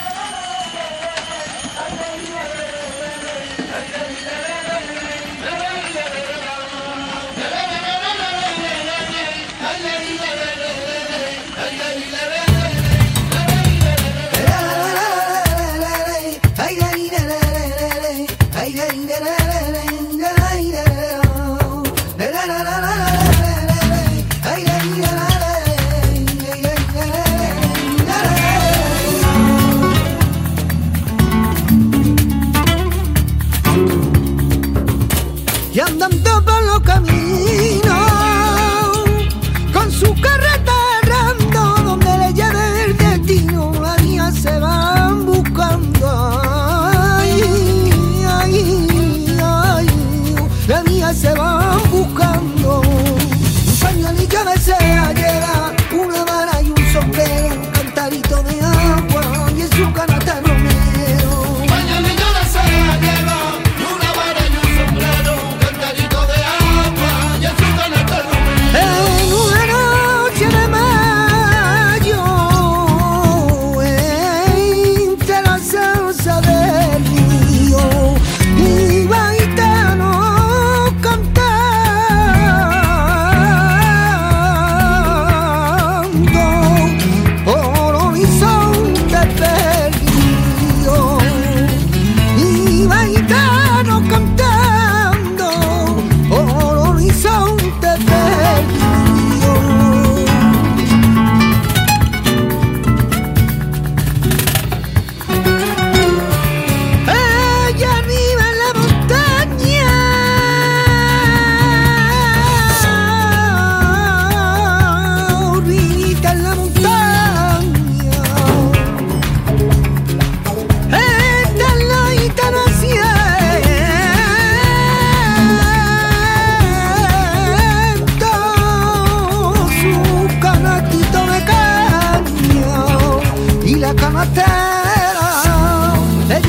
En 136.28 136.42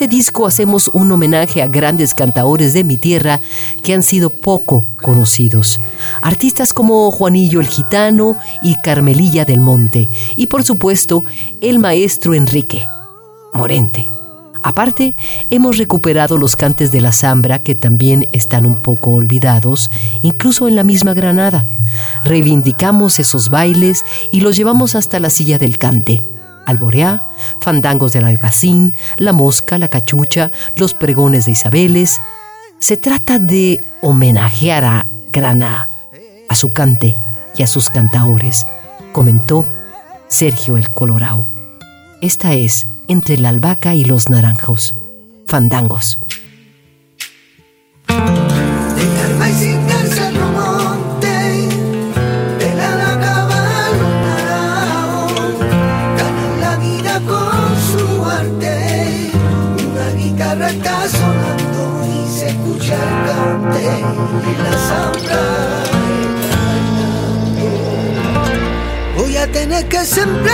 este 0.00 0.16
disco 0.16 0.46
hacemos 0.46 0.88
un 0.88 1.12
homenaje 1.12 1.60
a 1.60 1.66
grandes 1.66 2.14
cantadores 2.14 2.72
de 2.72 2.84
mi 2.84 2.96
tierra 2.96 3.42
que 3.82 3.92
han 3.92 4.02
sido 4.02 4.30
poco 4.30 4.86
conocidos. 4.96 5.78
Artistas 6.22 6.72
como 6.72 7.10
Juanillo 7.10 7.60
el 7.60 7.66
Gitano 7.66 8.38
y 8.62 8.76
Carmelilla 8.76 9.44
del 9.44 9.60
Monte. 9.60 10.08
Y 10.36 10.46
por 10.46 10.62
supuesto, 10.62 11.22
el 11.60 11.80
maestro 11.80 12.32
Enrique 12.32 12.82
Morente. 13.52 14.08
Aparte, 14.62 15.16
hemos 15.50 15.76
recuperado 15.76 16.38
los 16.38 16.56
cantes 16.56 16.90
de 16.92 17.02
la 17.02 17.12
zambra 17.12 17.58
que 17.58 17.74
también 17.74 18.26
están 18.32 18.64
un 18.64 18.76
poco 18.76 19.10
olvidados, 19.10 19.90
incluso 20.22 20.66
en 20.66 20.76
la 20.76 20.82
misma 20.82 21.12
Granada. 21.12 21.66
Reivindicamos 22.24 23.18
esos 23.18 23.50
bailes 23.50 24.02
y 24.32 24.40
los 24.40 24.56
llevamos 24.56 24.94
hasta 24.94 25.20
la 25.20 25.28
silla 25.28 25.58
del 25.58 25.76
cante 25.76 26.22
alboreá, 26.66 27.22
fandangos 27.60 28.12
del 28.12 28.24
alguacín, 28.24 28.94
la 29.16 29.32
mosca, 29.32 29.78
la 29.78 29.88
cachucha, 29.88 30.50
los 30.76 30.94
pregones 30.94 31.46
de 31.46 31.52
Isabeles. 31.52 32.20
Se 32.78 32.96
trata 32.96 33.38
de 33.38 33.82
homenajear 34.02 34.84
a 34.84 35.06
Granada, 35.32 35.88
a 36.48 36.54
su 36.54 36.72
cante 36.72 37.16
y 37.56 37.62
a 37.62 37.66
sus 37.66 37.90
cantaores, 37.90 38.66
comentó 39.12 39.66
Sergio 40.28 40.76
el 40.76 40.90
Colorao. 40.90 41.46
Esta 42.20 42.54
es 42.54 42.86
Entre 43.08 43.36
la 43.38 43.48
albahaca 43.48 43.94
y 43.94 44.04
los 44.04 44.28
naranjos, 44.28 44.94
fandangos. 45.46 46.18
Tener 70.14 70.49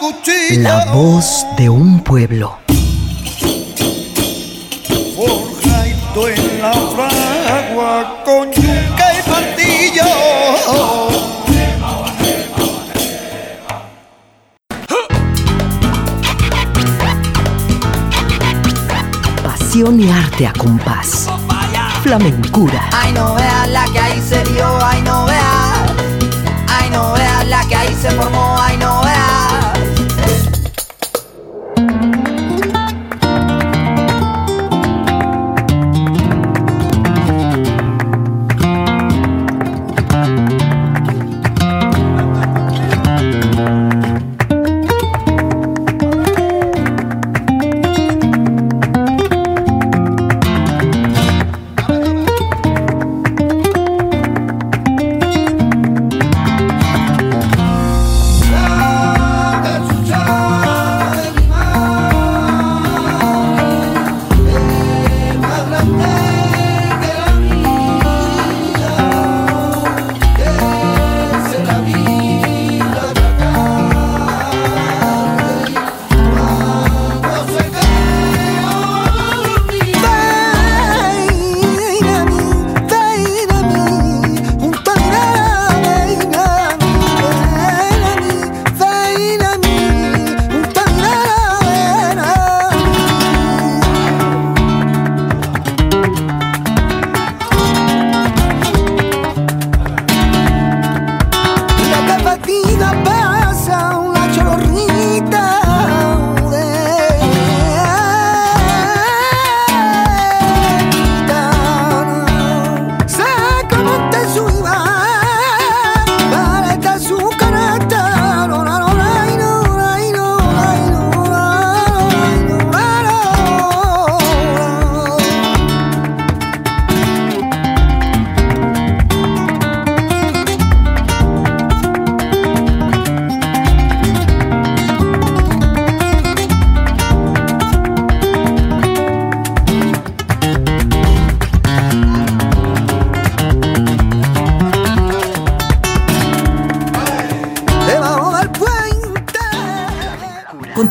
cuchillo. 0.00 0.62
La 0.62 0.86
voz 0.86 1.46
de 1.56 1.68
un 1.68 2.00
pueblo. 2.00 2.58
En 6.16 6.62
la 6.62 6.72
fragua 6.72 8.22
con 8.24 8.52
yuca 8.52 9.06
y 9.12 9.30
martillo. 9.30 10.04
Pasión 19.42 20.00
y 20.00 20.10
arte 20.10 20.46
a 20.46 20.52
compás. 20.52 21.28
Flamencura. 22.02 22.88
Ay, 22.92 23.12
no 23.12 23.34
veas 23.34 23.68
la 23.68 23.84
que 23.92 23.98
ahí 23.98 24.22
se 24.28 24.42
dio, 24.52 24.78
ay, 24.84 25.02
no 25.02 25.26
veas. 25.26 25.53
No 26.94 27.12
veas 27.12 27.48
la 27.48 27.60
que 27.66 27.74
ahí 27.74 27.92
se 28.00 28.08
formó, 28.12 28.56
ay, 28.56 28.76
no 28.76 29.02
veas. 29.02 29.13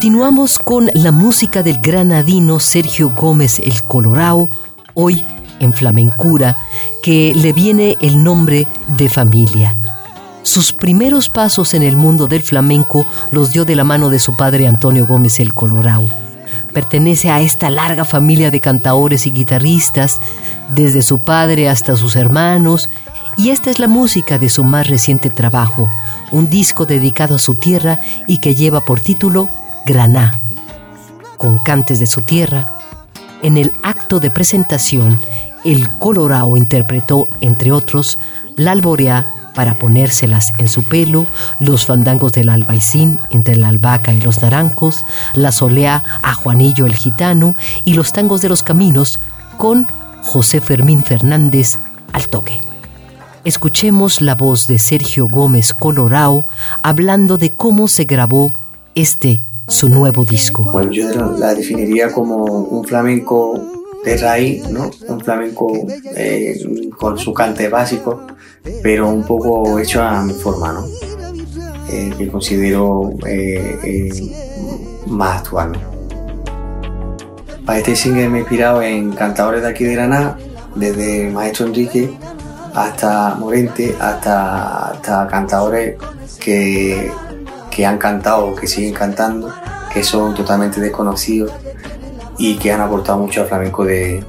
Continuamos 0.04 0.60
con 0.60 0.90
la 0.96 1.14
música 1.14 1.64
del 1.64 1.80
granadino 1.80 2.60
Sergio 2.60 3.12
Gómez 3.12 3.60
el 3.60 3.84
Colorao, 3.84 4.50
hoy 4.96 5.24
en 5.62 5.72
Flamencura, 5.72 6.58
que 7.02 7.32
le 7.34 7.54
viene 7.54 7.96
el 8.02 8.22
nombre 8.22 8.68
de 8.98 9.08
familia. 9.08 9.78
Sus 10.42 10.74
primeros 10.74 11.30
pasos 11.30 11.74
en 11.74 11.84
el 11.84 11.96
mundo 11.96 12.28
del 12.28 12.42
flamenco 12.42 13.06
los 13.32 13.54
dio 13.54 13.64
de 13.64 13.78
la 13.78 13.86
mano 13.86 14.10
de 14.10 14.20
su 14.20 14.36
padre 14.36 14.68
Antonio 14.68 15.08
Gómez 15.08 15.40
el 15.40 15.54
Colorao. 15.54 16.04
Pertenece 16.74 17.32
a 17.32 17.40
esta 17.40 17.70
larga 17.70 18.04
familia 18.04 18.52
de 18.52 18.60
cantaores 18.60 19.26
y 19.26 19.32
guitarristas, 19.32 20.20
desde 20.76 21.02
su 21.02 21.20
padre 21.20 21.70
hasta 21.70 21.96
sus 21.96 22.18
hermanos, 22.18 22.90
y 23.38 23.52
esta 23.52 23.72
es 23.72 23.80
la 23.80 23.88
música 23.88 24.38
de 24.38 24.50
su 24.50 24.66
más 24.66 24.90
reciente 24.90 25.30
trabajo, 25.30 25.90
un 26.34 26.50
disco 26.50 26.86
dedicado 26.86 27.36
a 27.36 27.40
su 27.40 27.56
tierra 27.56 28.02
y 28.28 28.40
que 28.40 28.54
lleva 28.54 28.82
por 28.82 29.00
título 29.00 29.48
Graná. 29.86 30.40
Con 31.38 31.58
cantes 31.58 32.00
de 32.00 32.06
su 32.06 32.22
tierra, 32.22 32.80
en 33.42 33.58
el 33.58 33.74
acto 33.84 34.20
de 34.20 34.32
presentación, 34.32 35.20
el 35.66 35.90
Colorao 36.00 36.56
interpretó, 36.58 37.28
entre 37.42 37.72
otros, 37.72 38.18
la 38.56 38.72
alborea 38.72 39.52
para 39.54 39.78
ponérselas 39.78 40.54
en 40.58 40.68
su 40.68 40.84
pelo, 40.84 41.28
los 41.60 41.86
fandangos 41.86 42.34
del 42.34 42.50
albaicín 42.50 43.20
entre 43.30 43.56
la 43.56 43.68
albahaca 43.68 44.14
y 44.14 44.22
los 44.22 44.42
naranjos, 44.42 45.06
la 45.34 45.52
solea 45.52 46.04
a 46.22 46.34
Juanillo 46.34 46.86
el 46.86 46.96
gitano 46.96 47.56
y 47.86 47.94
los 47.94 48.14
tangos 48.14 48.42
de 48.42 48.50
los 48.50 48.64
caminos 48.64 49.20
con 49.58 49.88
José 50.24 50.62
Fermín 50.62 51.04
Fernández 51.04 51.78
al 52.14 52.28
toque. 52.30 52.62
Escuchemos 53.44 54.22
la 54.22 54.36
voz 54.36 54.68
de 54.68 54.80
Sergio 54.80 55.28
Gómez 55.28 55.74
Colorao 55.74 56.48
hablando 56.82 57.38
de 57.38 57.52
cómo 57.52 57.88
se 57.88 58.06
grabó 58.06 58.54
este 58.96 59.44
su 59.68 59.90
nuevo 59.90 60.26
disco. 60.26 60.64
Bueno, 60.64 60.92
yo 60.92 61.10
la- 61.38 61.54
definiría 61.54 62.12
como 62.12 62.44
un 62.46 62.86
flamenco 62.86 63.60
de 64.04 64.18
raíz, 64.18 64.68
¿no? 64.70 64.92
Un 65.08 65.20
flamenco 65.22 65.72
eh, 66.16 66.60
con 66.98 67.18
su 67.18 67.34
cante 67.34 67.70
básico, 67.70 68.22
pero 68.82 69.10
un 69.10 69.24
poco 69.24 69.80
hecho 69.80 70.02
a 70.02 70.22
mi 70.24 70.34
forma, 70.34 70.74
¿no? 70.74 70.86
Eh, 71.90 72.14
que 72.18 72.28
considero 72.28 73.12
eh, 73.26 73.78
eh, 73.84 74.34
más 75.08 75.40
actual. 75.42 75.72
Para 77.66 77.80
este 77.80 77.96
single 77.96 78.28
me 78.30 78.38
he 78.38 78.42
inspirado 78.42 78.82
en 78.82 79.12
cantadores 79.14 79.62
de 79.62 79.70
aquí 79.70 79.86
de 79.86 79.94
Granada, 79.94 80.38
desde 80.76 81.30
Maestro 81.30 81.68
Enrique 81.68 82.10
hasta 82.74 83.36
Morente, 83.36 83.96
hasta, 84.00 84.90
hasta 84.90 85.28
cantadores 85.28 85.96
que, 86.40 87.10
que 87.74 87.86
han 87.86 87.98
cantado, 87.98 88.54
que 88.56 88.68
siguen 88.68 88.94
cantando, 88.94 89.52
que 89.92 90.04
son 90.04 90.36
totalmente 90.36 90.80
desconocidos 90.80 91.52
y 92.38 92.56
que 92.58 92.72
han 92.72 92.82
aportado 92.82 93.20
mucho 93.20 93.42
al 93.42 93.48
flamenco 93.48 93.84
de, 93.86 94.24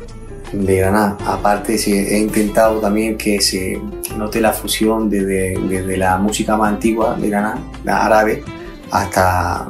de 0.52 0.76
Granada. 0.76 1.18
Aparte, 1.26 1.74
he 1.74 2.18
intentado 2.18 2.80
también 2.80 3.18
que 3.18 3.40
se 3.40 3.80
note 4.16 4.40
la 4.40 4.52
fusión 4.52 5.10
desde, 5.10 5.58
desde 5.68 5.96
la 5.96 6.16
música 6.16 6.56
más 6.56 6.72
antigua 6.72 7.16
de 7.20 7.28
Granada, 7.28 7.58
la 7.84 8.06
árabe, 8.06 8.42
hasta 8.90 9.68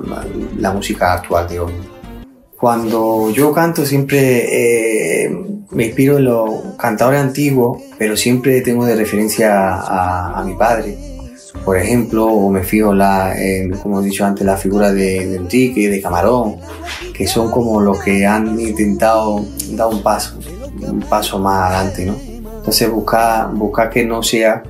la 0.59 0.72
música 0.72 1.14
actual 1.14 1.49
de 1.49 1.61
hoy. 1.61 1.72
Cuando 2.57 3.31
yo 3.31 3.53
canto 3.53 3.85
siempre 3.85 5.27
eh, 5.27 5.31
me 5.70 5.87
inspiro 5.87 6.18
en 6.18 6.25
los 6.25 6.77
cantadores 6.79 7.20
antiguos, 7.20 7.83
pero 7.99 8.16
siempre 8.16 8.61
tengo 8.61 8.87
de 8.87 8.97
referencia 8.97 9.81
a 10.39 10.43
mi 10.45 10.55
padre. 10.55 11.14
Por 11.65 11.79
ejemplo, 11.79 12.27
o 12.27 12.51
me 12.51 12.62
fijo 12.62 12.93
la, 12.93 13.35
en, 13.41 13.71
como 13.79 14.01
he 14.01 14.05
dicho 14.05 14.25
antes, 14.25 14.45
la 14.45 14.57
figura 14.57 14.93
de, 14.93 15.37
Enrique, 15.37 15.89
de 15.89 16.01
Camarón, 16.01 16.57
que 17.15 17.27
son 17.27 17.51
como 17.51 17.81
los 17.81 18.03
que 18.03 18.27
han 18.27 18.61
intentado 18.61 19.45
dar 19.71 19.89
un 19.89 20.03
paso, 20.03 20.39
un 20.81 21.01
paso 21.01 21.39
más 21.39 21.71
adelante, 21.71 22.07
¿no? 22.07 22.17
Entonces 22.57 22.91
buscar, 22.91 23.53
buscar 23.55 23.91
que 23.91 24.05
no 24.05 24.23
sea 24.23 24.62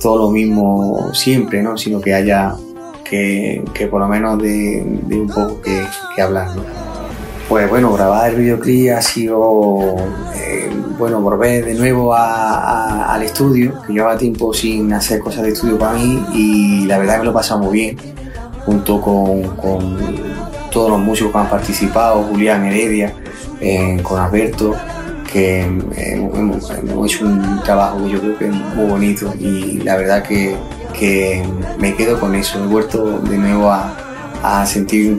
todo 0.00 0.18
lo 0.18 0.30
mismo 0.30 1.12
siempre, 1.12 1.62
¿no? 1.62 1.76
Sino 1.76 2.00
que 2.00 2.14
haya, 2.14 2.54
que, 3.04 3.64
que 3.74 3.86
por 3.86 4.00
lo 4.00 4.08
menos 4.08 4.40
de, 4.40 4.82
un 4.84 5.28
poco 5.28 5.60
que, 5.60 5.84
que 6.14 6.22
hablar. 6.22 6.48
Pues 7.50 7.68
bueno, 7.68 7.92
grabar 7.92 8.30
el 8.30 8.36
videoclip 8.36 8.92
ha 8.92 9.02
sido, 9.02 9.96
eh, 10.36 10.70
bueno, 10.96 11.20
volver 11.20 11.64
de 11.64 11.74
nuevo 11.74 12.14
al 12.14 13.20
estudio, 13.24 13.82
que 13.84 13.92
llevaba 13.92 14.16
tiempo 14.16 14.54
sin 14.54 14.92
hacer 14.92 15.18
cosas 15.18 15.42
de 15.42 15.48
estudio 15.48 15.76
para 15.76 15.94
mí 15.94 16.24
y 16.32 16.86
la 16.86 16.98
verdad 16.98 17.18
que 17.18 17.24
lo 17.24 17.30
he 17.32 17.34
pasado 17.34 17.64
muy 17.64 17.72
bien, 17.72 17.96
junto 18.64 19.00
con, 19.00 19.96
todos 20.70 20.90
los 20.90 21.00
músicos 21.00 21.32
que 21.32 21.38
han 21.38 21.50
participado, 21.50 22.22
Julián 22.22 22.66
Heredia, 22.66 23.14
eh, 23.60 23.98
con 24.04 24.20
Alberto, 24.20 24.76
que 25.32 25.62
hemos, 25.96 26.70
hecho 26.70 27.24
un 27.24 27.60
trabajo 27.64 28.04
que 28.04 28.10
yo 28.10 28.20
creo 28.20 28.38
que 28.38 28.46
es 28.46 28.54
muy 28.76 28.86
bonito 28.86 29.34
y 29.40 29.78
la 29.78 29.96
verdad 29.96 30.22
que 30.22 30.54
me 31.80 31.96
quedo 31.96 32.20
con 32.20 32.32
eso, 32.36 32.62
he 32.62 32.66
vuelto 32.68 33.18
de 33.18 33.38
nuevo 33.38 33.72
a 33.72 34.09
a 34.42 34.66
sentir 34.66 35.18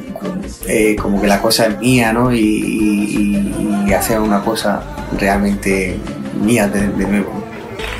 eh, 0.67 0.95
como 0.95 1.22
que 1.22 1.28
la 1.28 1.41
cosa 1.41 1.67
es 1.67 1.80
mía, 1.80 2.13
¿no? 2.13 2.34
Y, 2.34 3.91
hacer 3.93 4.22
una 4.22 4.41
cosa 4.41 4.82
realmente 5.19 5.97
mía 6.41 6.65
de, 6.69 6.88
nuevo. 6.88 7.43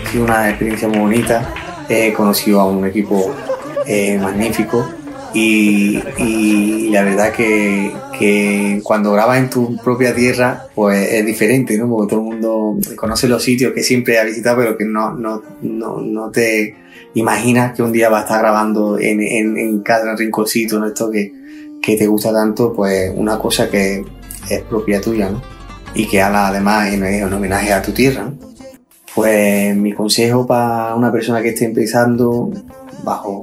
Ha 0.06 0.10
sido 0.10 0.24
una 0.24 0.50
experiencia 0.50 0.88
muy 0.88 1.00
bonita. 1.00 1.54
He 1.90 2.14
conocido 2.14 2.62
a 2.62 2.66
un 2.66 2.86
equipo 2.86 3.36
eh, 3.86 4.18
magnífico 4.18 4.88
y, 5.34 6.90
la 6.92 7.04
verdad 7.04 7.34
que, 7.34 8.80
cuando 8.84 9.12
grabas 9.12 9.40
en 9.40 9.50
tu 9.50 9.76
propia 9.78 10.14
tierra, 10.14 10.68
pues 10.76 11.12
es 11.12 11.26
diferente, 11.26 11.78
¿no? 11.78 11.90
Porque 11.90 12.10
todo 12.10 12.22
el 12.22 12.26
mundo 12.28 12.78
conoce 12.96 13.28
los 13.28 13.44
sitios 13.44 13.74
que 13.74 13.84
siempre 13.84 14.20
ha 14.20 14.24
visitado, 14.24 14.58
pero 14.58 14.78
que 14.78 14.86
no, 14.86 15.14
no, 15.14 15.42
no, 15.62 16.00
no 16.00 16.30
te 16.30 16.76
imaginas 17.14 17.74
que 17.74 17.84
un 17.84 17.92
día 17.92 18.10
va 18.10 18.20
a 18.20 18.22
estar 18.22 18.40
grabando 18.40 18.98
en, 19.00 19.22
en, 19.22 19.80
cada 19.82 20.16
rinconcito, 20.16 20.80
¿no? 20.80 20.88
Esto 20.88 21.10
que, 21.12 21.32
que, 21.82 21.98
te 21.98 22.08
gusta 22.08 22.32
tanto, 22.32 22.74
pues 22.74 23.12
una 23.16 23.38
cosa 23.38 23.70
que 23.70 24.04
es 24.50 24.62
propia 24.64 25.02
tuya, 25.02 25.30
¿no? 25.30 25.42
Y 25.94 26.08
que 26.08 26.22
además 26.22 26.94
en, 26.94 27.24
un 27.24 27.34
homenaje 27.34 27.74
a 27.74 27.82
tu 27.82 27.92
tierra, 27.92 28.32
Pues 29.14 29.76
mi 29.76 29.94
consejo 29.94 30.48
para 30.48 30.96
una 30.96 31.12
persona 31.12 31.42
que 31.42 31.50
esté 31.50 31.66
empezando, 31.66 32.50
bajo 33.04 33.42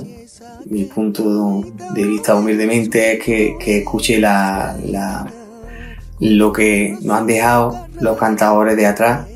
mi 0.66 0.84
punto 0.84 1.62
de 1.94 2.04
vista 2.04 2.34
humildemente, 2.34 3.14
es 3.14 3.24
que, 3.24 3.56
que 3.58 3.78
escuche 3.78 4.18
la, 4.18 4.76
la, 4.86 5.26
lo 6.20 6.52
que 6.52 6.96
nos 7.02 7.18
han 7.18 7.26
dejado 7.26 7.86
los 8.00 8.16
cantadores 8.16 8.76
de 8.76 8.86
atrás, 8.86 9.26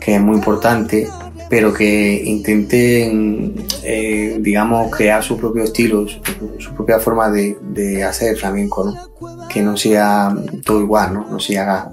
que 0.00 0.16
es 0.16 0.20
muy 0.20 0.36
importante, 0.36 1.08
pero 1.50 1.74
que 1.74 2.22
intenten, 2.24 3.66
eh, 3.82 4.38
digamos, 4.40 4.88
crear 4.94 5.20
su 5.20 5.36
propio 5.36 5.64
estilo, 5.64 6.06
su, 6.06 6.72
propia 6.74 7.00
forma 7.00 7.28
de, 7.28 8.04
hacer 8.04 8.36
flamenco, 8.36 8.84
¿no? 8.84 9.48
Que 9.48 9.60
no 9.60 9.76
sea 9.76 10.32
todo 10.64 10.80
igual, 10.80 11.12
¿no? 11.12 11.26
No, 11.28 11.40
se 11.40 11.58
haga, 11.58 11.90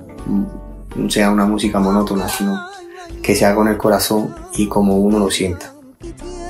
no 0.95 1.09
sea 1.09 1.31
una 1.31 1.47
música 1.47 1.79
monótona, 1.79 2.29
sino 2.29 2.55
que 3.23 3.33
sea 3.33 3.55
con 3.55 3.67
el 3.67 3.77
corazón 3.77 4.35
y 4.55 4.67
como 4.67 4.99
uno 4.99 5.17
lo 5.17 5.31
sienta. 5.31 5.73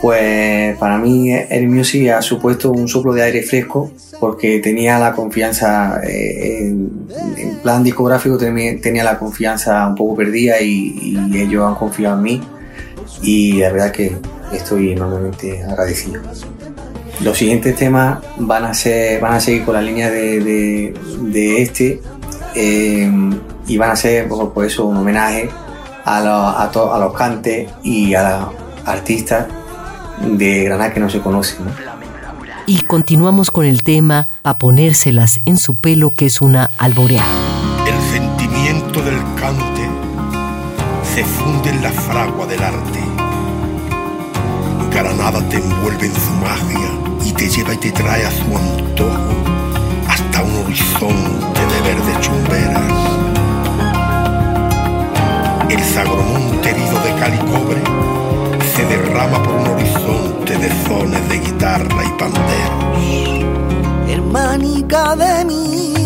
Pues 0.02 0.78
para 0.78 0.98
mí 0.98 1.32
el 1.32 1.70
music 1.70 2.10
ha 2.10 2.22
supuesto 2.22 2.72
un 2.72 2.90
soplo 2.90 3.14
de 3.14 3.24
aire 3.24 3.42
fresco 3.42 3.90
porque 4.20 4.60
tenía 4.60 5.00
la 5.00 5.14
confianza, 5.14 6.02
eh, 6.04 6.68
en, 6.68 7.60
plan 7.64 7.84
discográfico 7.86 8.38
tenía, 8.38 9.04
la 9.06 9.18
confianza 9.18 9.88
un 9.88 9.96
poco 9.96 10.18
perdida 10.18 10.62
y 10.62 11.18
ellos 11.34 11.66
han 11.66 11.76
confiado 11.76 12.18
en 12.18 12.22
mí 12.22 12.42
y 13.22 13.54
la 13.60 13.72
verdad 13.72 13.92
que 13.92 14.18
estoy 14.54 14.92
enormemente 14.92 15.64
agradecido. 15.64 16.22
Los 17.22 17.38
siguientes 17.38 17.76
temas 17.76 18.20
van 18.38 18.66
a, 18.66 18.74
ser, 18.74 19.20
van 19.20 19.34
a 19.34 19.40
seguir 19.40 19.66
con 19.66 19.74
la 19.74 19.82
línea 19.82 20.12
de, 20.12 20.94
este 21.62 22.02
eh, 22.56 23.12
y 23.68 23.78
van 23.78 23.92
a 23.92 23.96
ser 23.96 24.28
por, 24.28 24.66
eso 24.66 24.86
un 24.86 24.98
homenaje 24.98 25.50
a, 26.06 26.20
a, 26.20 26.66
a, 26.66 27.00
los 27.00 27.14
cantes 27.14 27.70
y 27.84 28.14
a 28.14 28.40
los 28.40 28.50
artistas 28.86 29.48
de 30.22 30.64
Granada 30.64 30.94
que 30.94 31.00
no 31.00 31.10
se 31.10 31.20
conocen. 31.20 31.66
Y 32.68 32.82
continuamos 32.82 33.50
con 33.50 33.66
el 33.66 33.82
tema 33.84 34.28
para 34.42 34.58
ponérselas 34.58 35.40
en 35.46 35.58
su 35.58 35.80
pelo 35.80 36.14
que 36.14 36.26
es 36.26 36.42
una 36.42 36.70
alborea. 36.78 37.24
Se 41.18 41.24
funde 41.24 41.72
en 41.72 41.82
la 41.82 41.90
fragua 41.90 42.46
del 42.46 42.62
arte. 42.62 43.00
Granada 44.92 45.40
te 45.50 45.58
envuelve 45.58 46.06
en 46.06 46.14
su 46.14 46.32
magia 46.46 46.92
y 47.26 47.32
te 47.32 47.50
lleva 47.50 47.74
y 47.74 47.78
te 47.78 47.92
trae 47.92 48.24
a 48.24 48.30
su 48.30 48.46
antojo 48.56 49.34
hasta 50.08 50.44
un 50.44 50.64
horizonte 50.64 51.62
de 51.72 51.82
verde 51.90 52.14
chumberas. 52.22 52.94
El 55.72 55.84
sagromonte 55.84 56.70
herido 56.70 57.00
de 57.00 57.16
cal 57.20 57.34
y 57.34 57.40
cobre 57.52 57.82
se 58.76 58.86
derrama 58.86 59.42
por 59.42 59.56
un 59.56 59.68
horizonte 59.70 60.56
de 60.56 60.70
zonas 60.88 61.30
de 61.30 61.40
guitarra 61.40 62.06
y 62.06 62.10
panderos. 62.20 62.92
Hermanica 64.08 65.16
de 65.16 65.46
mi 65.46 65.97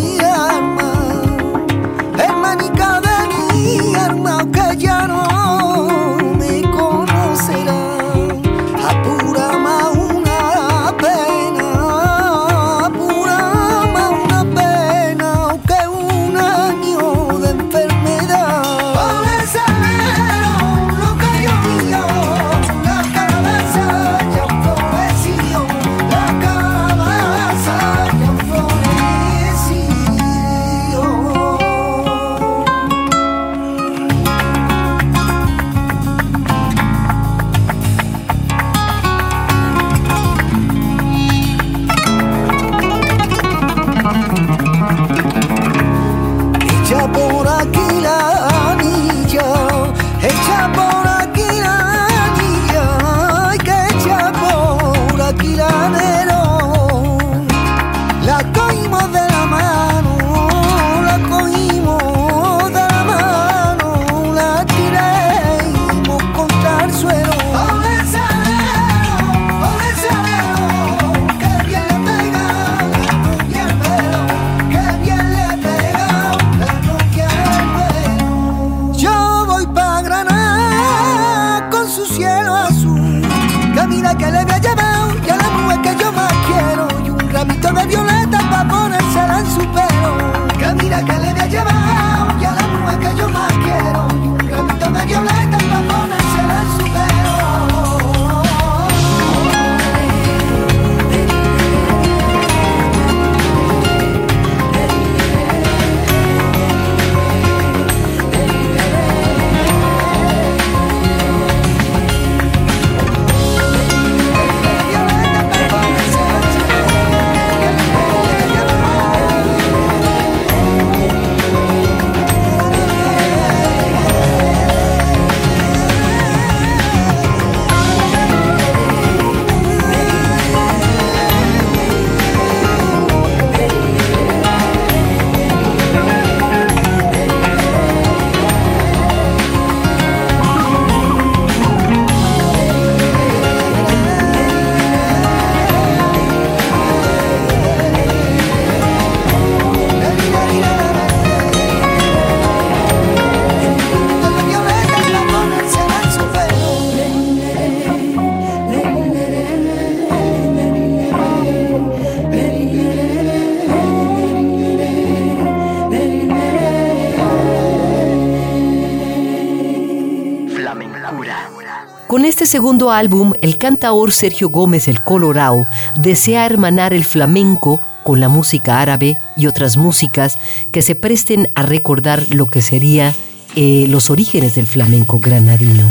este 172.42 172.58
segundo 172.58 172.90
álbum, 172.90 173.34
el 173.42 173.60
cantaor 173.60 174.12
Sergio 174.12 174.50
Gómez 174.50 174.88
el 174.88 175.04
Colorado 175.04 175.64
desea 176.02 176.44
hermanar 176.48 176.92
el 176.92 177.04
flamenco 177.04 177.80
con 178.04 178.20
la 178.20 178.30
música 178.30 178.82
árabe 178.82 179.20
y 179.38 179.46
otras 179.46 179.78
músicas 179.78 180.40
que 180.72 180.82
se 180.82 180.96
presten 180.96 181.52
a 181.54 181.62
recordar 181.62 182.26
lo 182.32 182.50
que 182.50 182.64
sería 182.64 183.14
eh, 183.56 183.86
los 183.90 184.10
orígenes 184.10 184.56
del 184.56 184.66
flamenco 184.66 185.20
granadino. 185.20 185.84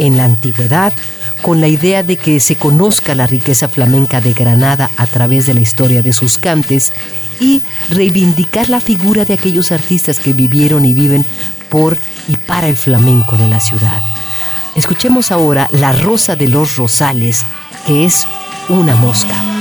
En 0.00 0.16
la 0.16 0.24
antigüedad, 0.24 0.92
con 1.40 1.60
la 1.60 1.68
idea 1.68 2.02
de 2.02 2.16
que 2.16 2.40
se 2.40 2.56
conozca 2.56 3.14
la 3.14 3.28
riqueza 3.28 3.68
flamenca 3.68 4.20
de 4.20 4.32
Granada 4.32 4.90
a 4.96 5.06
través 5.06 5.46
de 5.46 5.54
la 5.54 5.60
historia 5.60 6.02
de 6.02 6.12
sus 6.12 6.36
cantes 6.36 6.92
y 7.38 7.62
reivindicar 7.90 8.70
la 8.70 8.80
figura 8.80 9.24
de 9.24 9.34
aquellos 9.34 9.70
artistas 9.70 10.18
que 10.18 10.32
vivieron 10.32 10.84
y 10.84 10.94
viven 10.94 11.24
por 11.68 11.96
y 12.26 12.34
para 12.38 12.66
el 12.66 12.76
flamenco 12.76 13.36
de 13.36 13.46
la 13.46 13.60
ciudad. 13.60 14.11
Escuchemos 14.74 15.30
ahora 15.30 15.68
La 15.72 15.92
Rosa 15.92 16.34
de 16.34 16.48
los 16.48 16.76
Rosales, 16.76 17.44
que 17.86 18.04
es 18.04 18.26
una 18.68 18.96
mosca. 18.96 19.51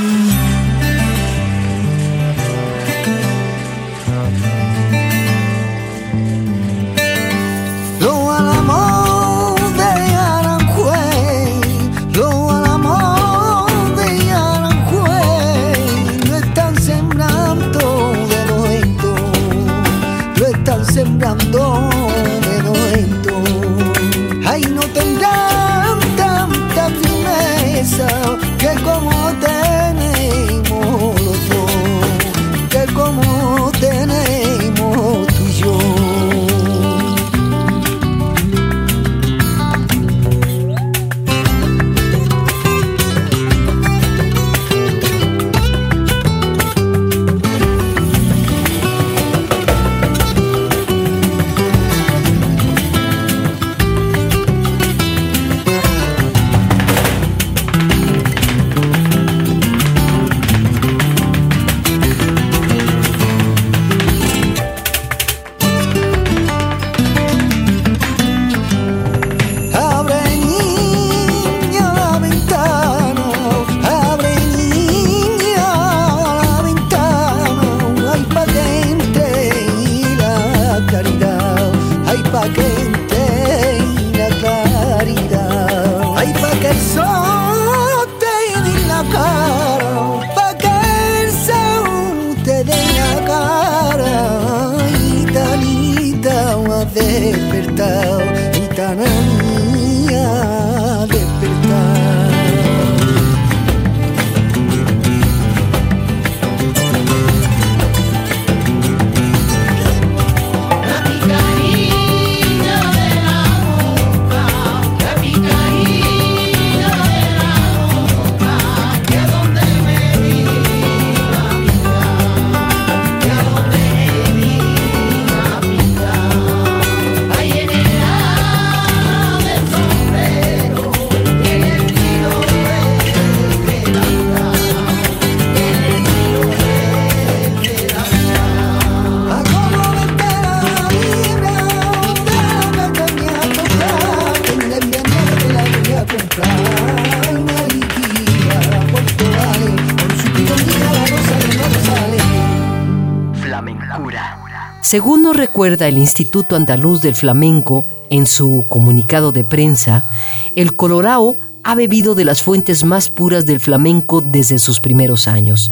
Según 154.92 155.24
nos 155.24 155.38
recuerda 155.38 155.88
el 155.88 155.98
Instituto 155.98 156.58
Andaluz 156.58 157.02
del 157.02 157.16
Flamenco 157.16 157.86
en 158.10 158.26
su 158.26 158.66
comunicado 158.68 159.32
de 159.32 159.46
prensa, 159.46 160.12
el 160.58 160.76
Colorado 160.76 161.38
ha 161.64 161.76
bebido 161.76 162.14
de 162.14 162.26
las 162.26 162.42
fuentes 162.42 162.84
más 162.84 163.08
puras 163.08 163.46
del 163.46 163.62
flamenco 163.62 164.20
desde 164.20 164.60
sus 164.60 164.82
primeros 164.82 165.30
años. 165.30 165.72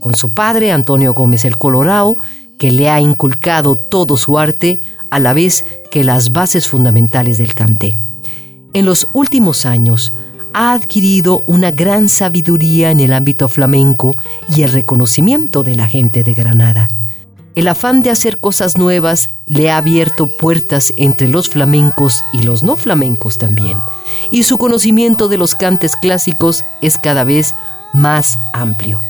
Con 0.00 0.14
su 0.14 0.32
padre, 0.32 0.72
Antonio 0.72 1.12
Gómez 1.12 1.44
el 1.44 1.58
Colorado, 1.58 2.16
que 2.58 2.72
le 2.72 2.88
ha 2.88 3.02
inculcado 3.02 3.74
todo 3.74 4.16
su 4.16 4.38
arte, 4.38 4.80
a 5.10 5.18
la 5.18 5.34
vez 5.34 5.66
que 5.90 6.02
las 6.02 6.32
bases 6.32 6.68
fundamentales 6.68 7.36
del 7.36 7.54
cante. 7.54 7.98
En 8.72 8.86
los 8.86 9.08
últimos 9.12 9.66
años, 9.66 10.14
ha 10.54 10.72
adquirido 10.72 11.44
una 11.46 11.70
gran 11.70 12.08
sabiduría 12.08 12.92
en 12.92 13.00
el 13.00 13.12
ámbito 13.12 13.46
flamenco 13.46 14.16
y 14.56 14.62
el 14.62 14.72
reconocimiento 14.72 15.62
de 15.62 15.76
la 15.76 15.86
gente 15.86 16.24
de 16.24 16.32
Granada. 16.32 16.88
El 17.58 17.66
afán 17.66 18.02
de 18.02 18.10
hacer 18.10 18.38
cosas 18.38 18.78
nuevas 18.78 19.30
le 19.46 19.68
ha 19.68 19.78
abierto 19.78 20.30
puertas 20.36 20.92
entre 20.96 21.26
los 21.26 21.48
flamencos 21.48 22.24
y 22.32 22.44
los 22.44 22.62
no 22.62 22.76
flamencos 22.76 23.36
también, 23.36 23.78
y 24.30 24.44
su 24.44 24.58
conocimiento 24.58 25.26
de 25.26 25.38
los 25.38 25.56
cantes 25.56 25.96
clásicos 25.96 26.64
es 26.82 26.98
cada 26.98 27.24
vez 27.24 27.56
más 27.92 28.38
amplio. 28.52 29.00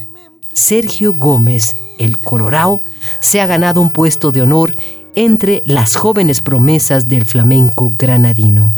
Sergio 0.54 1.12
Gómez, 1.12 1.76
el 1.98 2.18
Colorado, 2.18 2.80
se 3.20 3.42
ha 3.42 3.46
ganado 3.46 3.82
un 3.82 3.90
puesto 3.90 4.32
de 4.32 4.40
honor 4.40 4.74
entre 5.14 5.62
las 5.66 5.96
jóvenes 5.96 6.40
promesas 6.40 7.06
del 7.06 7.26
flamenco 7.26 7.92
granadino. 7.98 8.74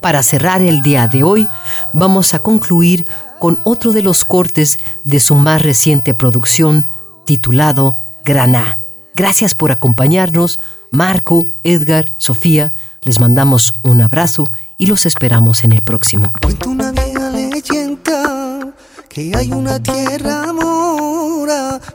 Para 0.00 0.24
cerrar 0.24 0.62
el 0.62 0.82
día 0.82 1.06
de 1.06 1.22
hoy, 1.22 1.46
vamos 1.92 2.34
a 2.34 2.40
concluir 2.40 3.06
con 3.38 3.60
otro 3.62 3.92
de 3.92 4.02
los 4.02 4.24
cortes 4.24 4.80
de 5.04 5.20
su 5.20 5.36
más 5.36 5.62
reciente 5.62 6.12
producción 6.12 6.88
titulado 7.24 7.96
Graná. 8.24 8.78
Gracias 9.16 9.54
por 9.54 9.72
acompañarnos. 9.72 10.60
Marco, 10.90 11.46
Edgar, 11.64 12.14
Sofía, 12.18 12.74
les 13.00 13.18
mandamos 13.18 13.72
un 13.82 14.02
abrazo 14.02 14.44
y 14.76 14.86
los 14.86 15.06
esperamos 15.06 15.64
en 15.64 15.72
el 15.72 15.80
próximo. 15.80 16.30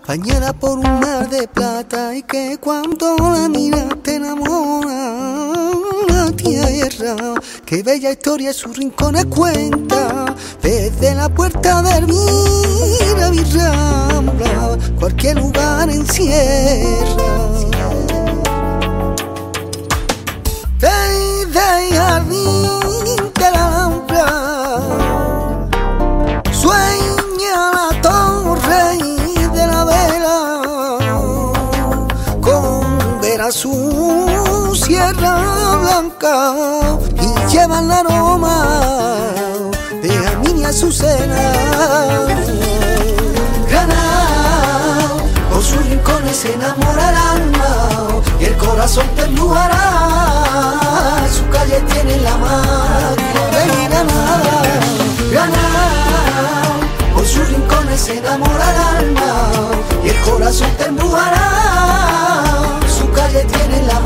Bañada 0.08 0.54
por 0.54 0.80
un 0.80 1.00
mar 1.00 1.30
de 1.30 1.48
plata 1.48 2.16
y 2.16 2.24
que 2.24 2.58
cuando 2.60 3.16
la 3.18 3.50
miras 3.50 3.88
te 4.04 4.16
enamora. 4.16 5.72
La 6.08 6.32
tierra, 6.32 7.16
que 7.66 7.84
bella 7.84 8.12
historia 8.12 8.54
sus 8.54 8.78
rincones 8.78 9.26
cuenta 9.26 10.36
desde 10.62 11.16
la 11.16 11.28
puerta 11.30 11.82
del 11.82 12.08
mira 12.08 13.30
mi 13.30 13.44
rambla, 13.44 14.78
cualquier 15.00 15.38
lugar 15.38 15.90
encierra. 15.90 17.52
Desde 20.80 21.96
jardín 21.96 22.61
su 33.52 34.74
sierra 34.76 35.78
blanca 35.82 36.54
y 37.22 37.52
llevan 37.52 37.86
el 37.86 37.92
aroma 37.92 39.34
de 40.02 40.28
a 40.28 40.40
mi 40.40 40.64
azucena. 40.64 42.01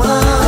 Tiene 0.06 0.45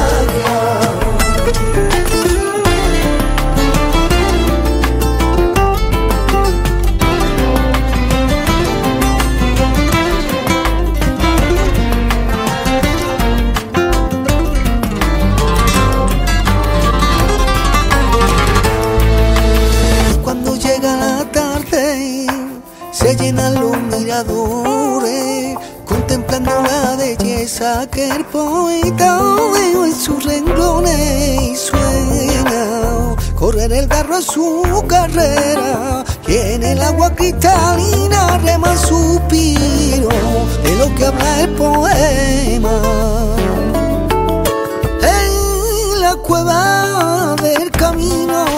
que 28.08 28.16
el 28.16 28.24
poeta 28.26 29.18
veo 29.52 29.84
en 29.84 29.94
sus 29.94 30.24
renglones 30.24 31.42
y 31.42 31.56
sueña. 31.56 33.16
Correr 33.34 33.72
el 33.72 33.86
barro 33.86 34.16
a 34.16 34.22
su 34.22 34.84
carrera 34.86 36.04
y 36.26 36.36
en 36.36 36.62
el 36.62 36.82
agua 36.82 37.10
cristalina 37.14 38.38
rema 38.38 38.76
suspiro 38.76 40.08
de 40.62 40.76
lo 40.76 40.94
que 40.94 41.06
habla 41.06 41.40
el 41.40 41.50
poema. 41.50 42.80
En 45.02 46.00
la 46.00 46.14
cueva 46.16 47.36
del 47.42 47.70
camino 47.70 48.57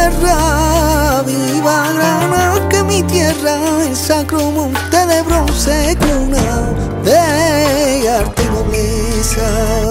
tierra, 0.00 1.22
viva 1.26 2.68
que 2.70 2.82
mi 2.82 3.02
tierra, 3.02 3.56
el 3.86 3.96
sacro 3.96 4.50
monte 4.50 5.06
de 5.06 5.22
bronce 5.22 5.96
cuna 6.00 6.72
de 7.04 8.08
arte 8.08 8.42
y 8.42 8.46
nobleza. 8.46 9.89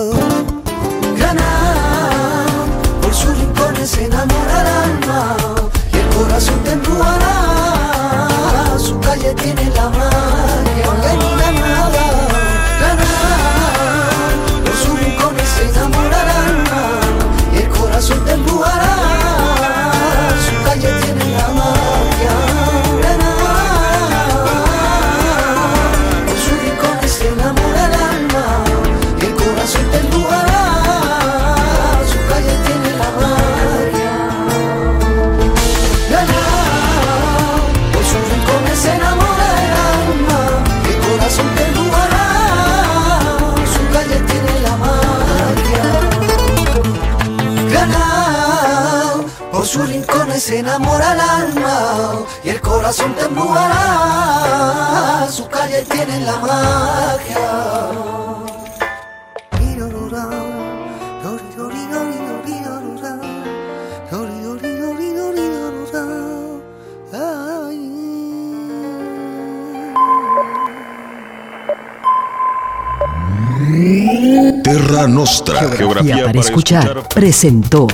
Nostra. 75.39 75.69
Geografía, 75.69 76.25
para, 76.25 76.39
escuchar, 76.39 77.07
presentó 77.07 77.87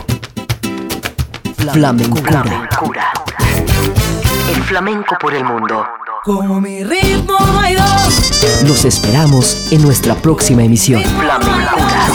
Flamencura. 1.71 2.43
El 4.49 4.63
flamenco 4.63 5.15
por 5.19 5.33
el 5.33 5.43
mundo. 5.43 5.85
Como 6.23 6.59
mi 6.59 6.83
ritmo 6.83 7.37
hay 7.61 7.75
dos. 7.75 8.63
Los 8.67 8.83
esperamos 8.85 9.67
en 9.71 9.83
nuestra 9.83 10.15
próxima 10.15 10.63
emisión. 10.63 11.03
Flamencura. 11.03 12.05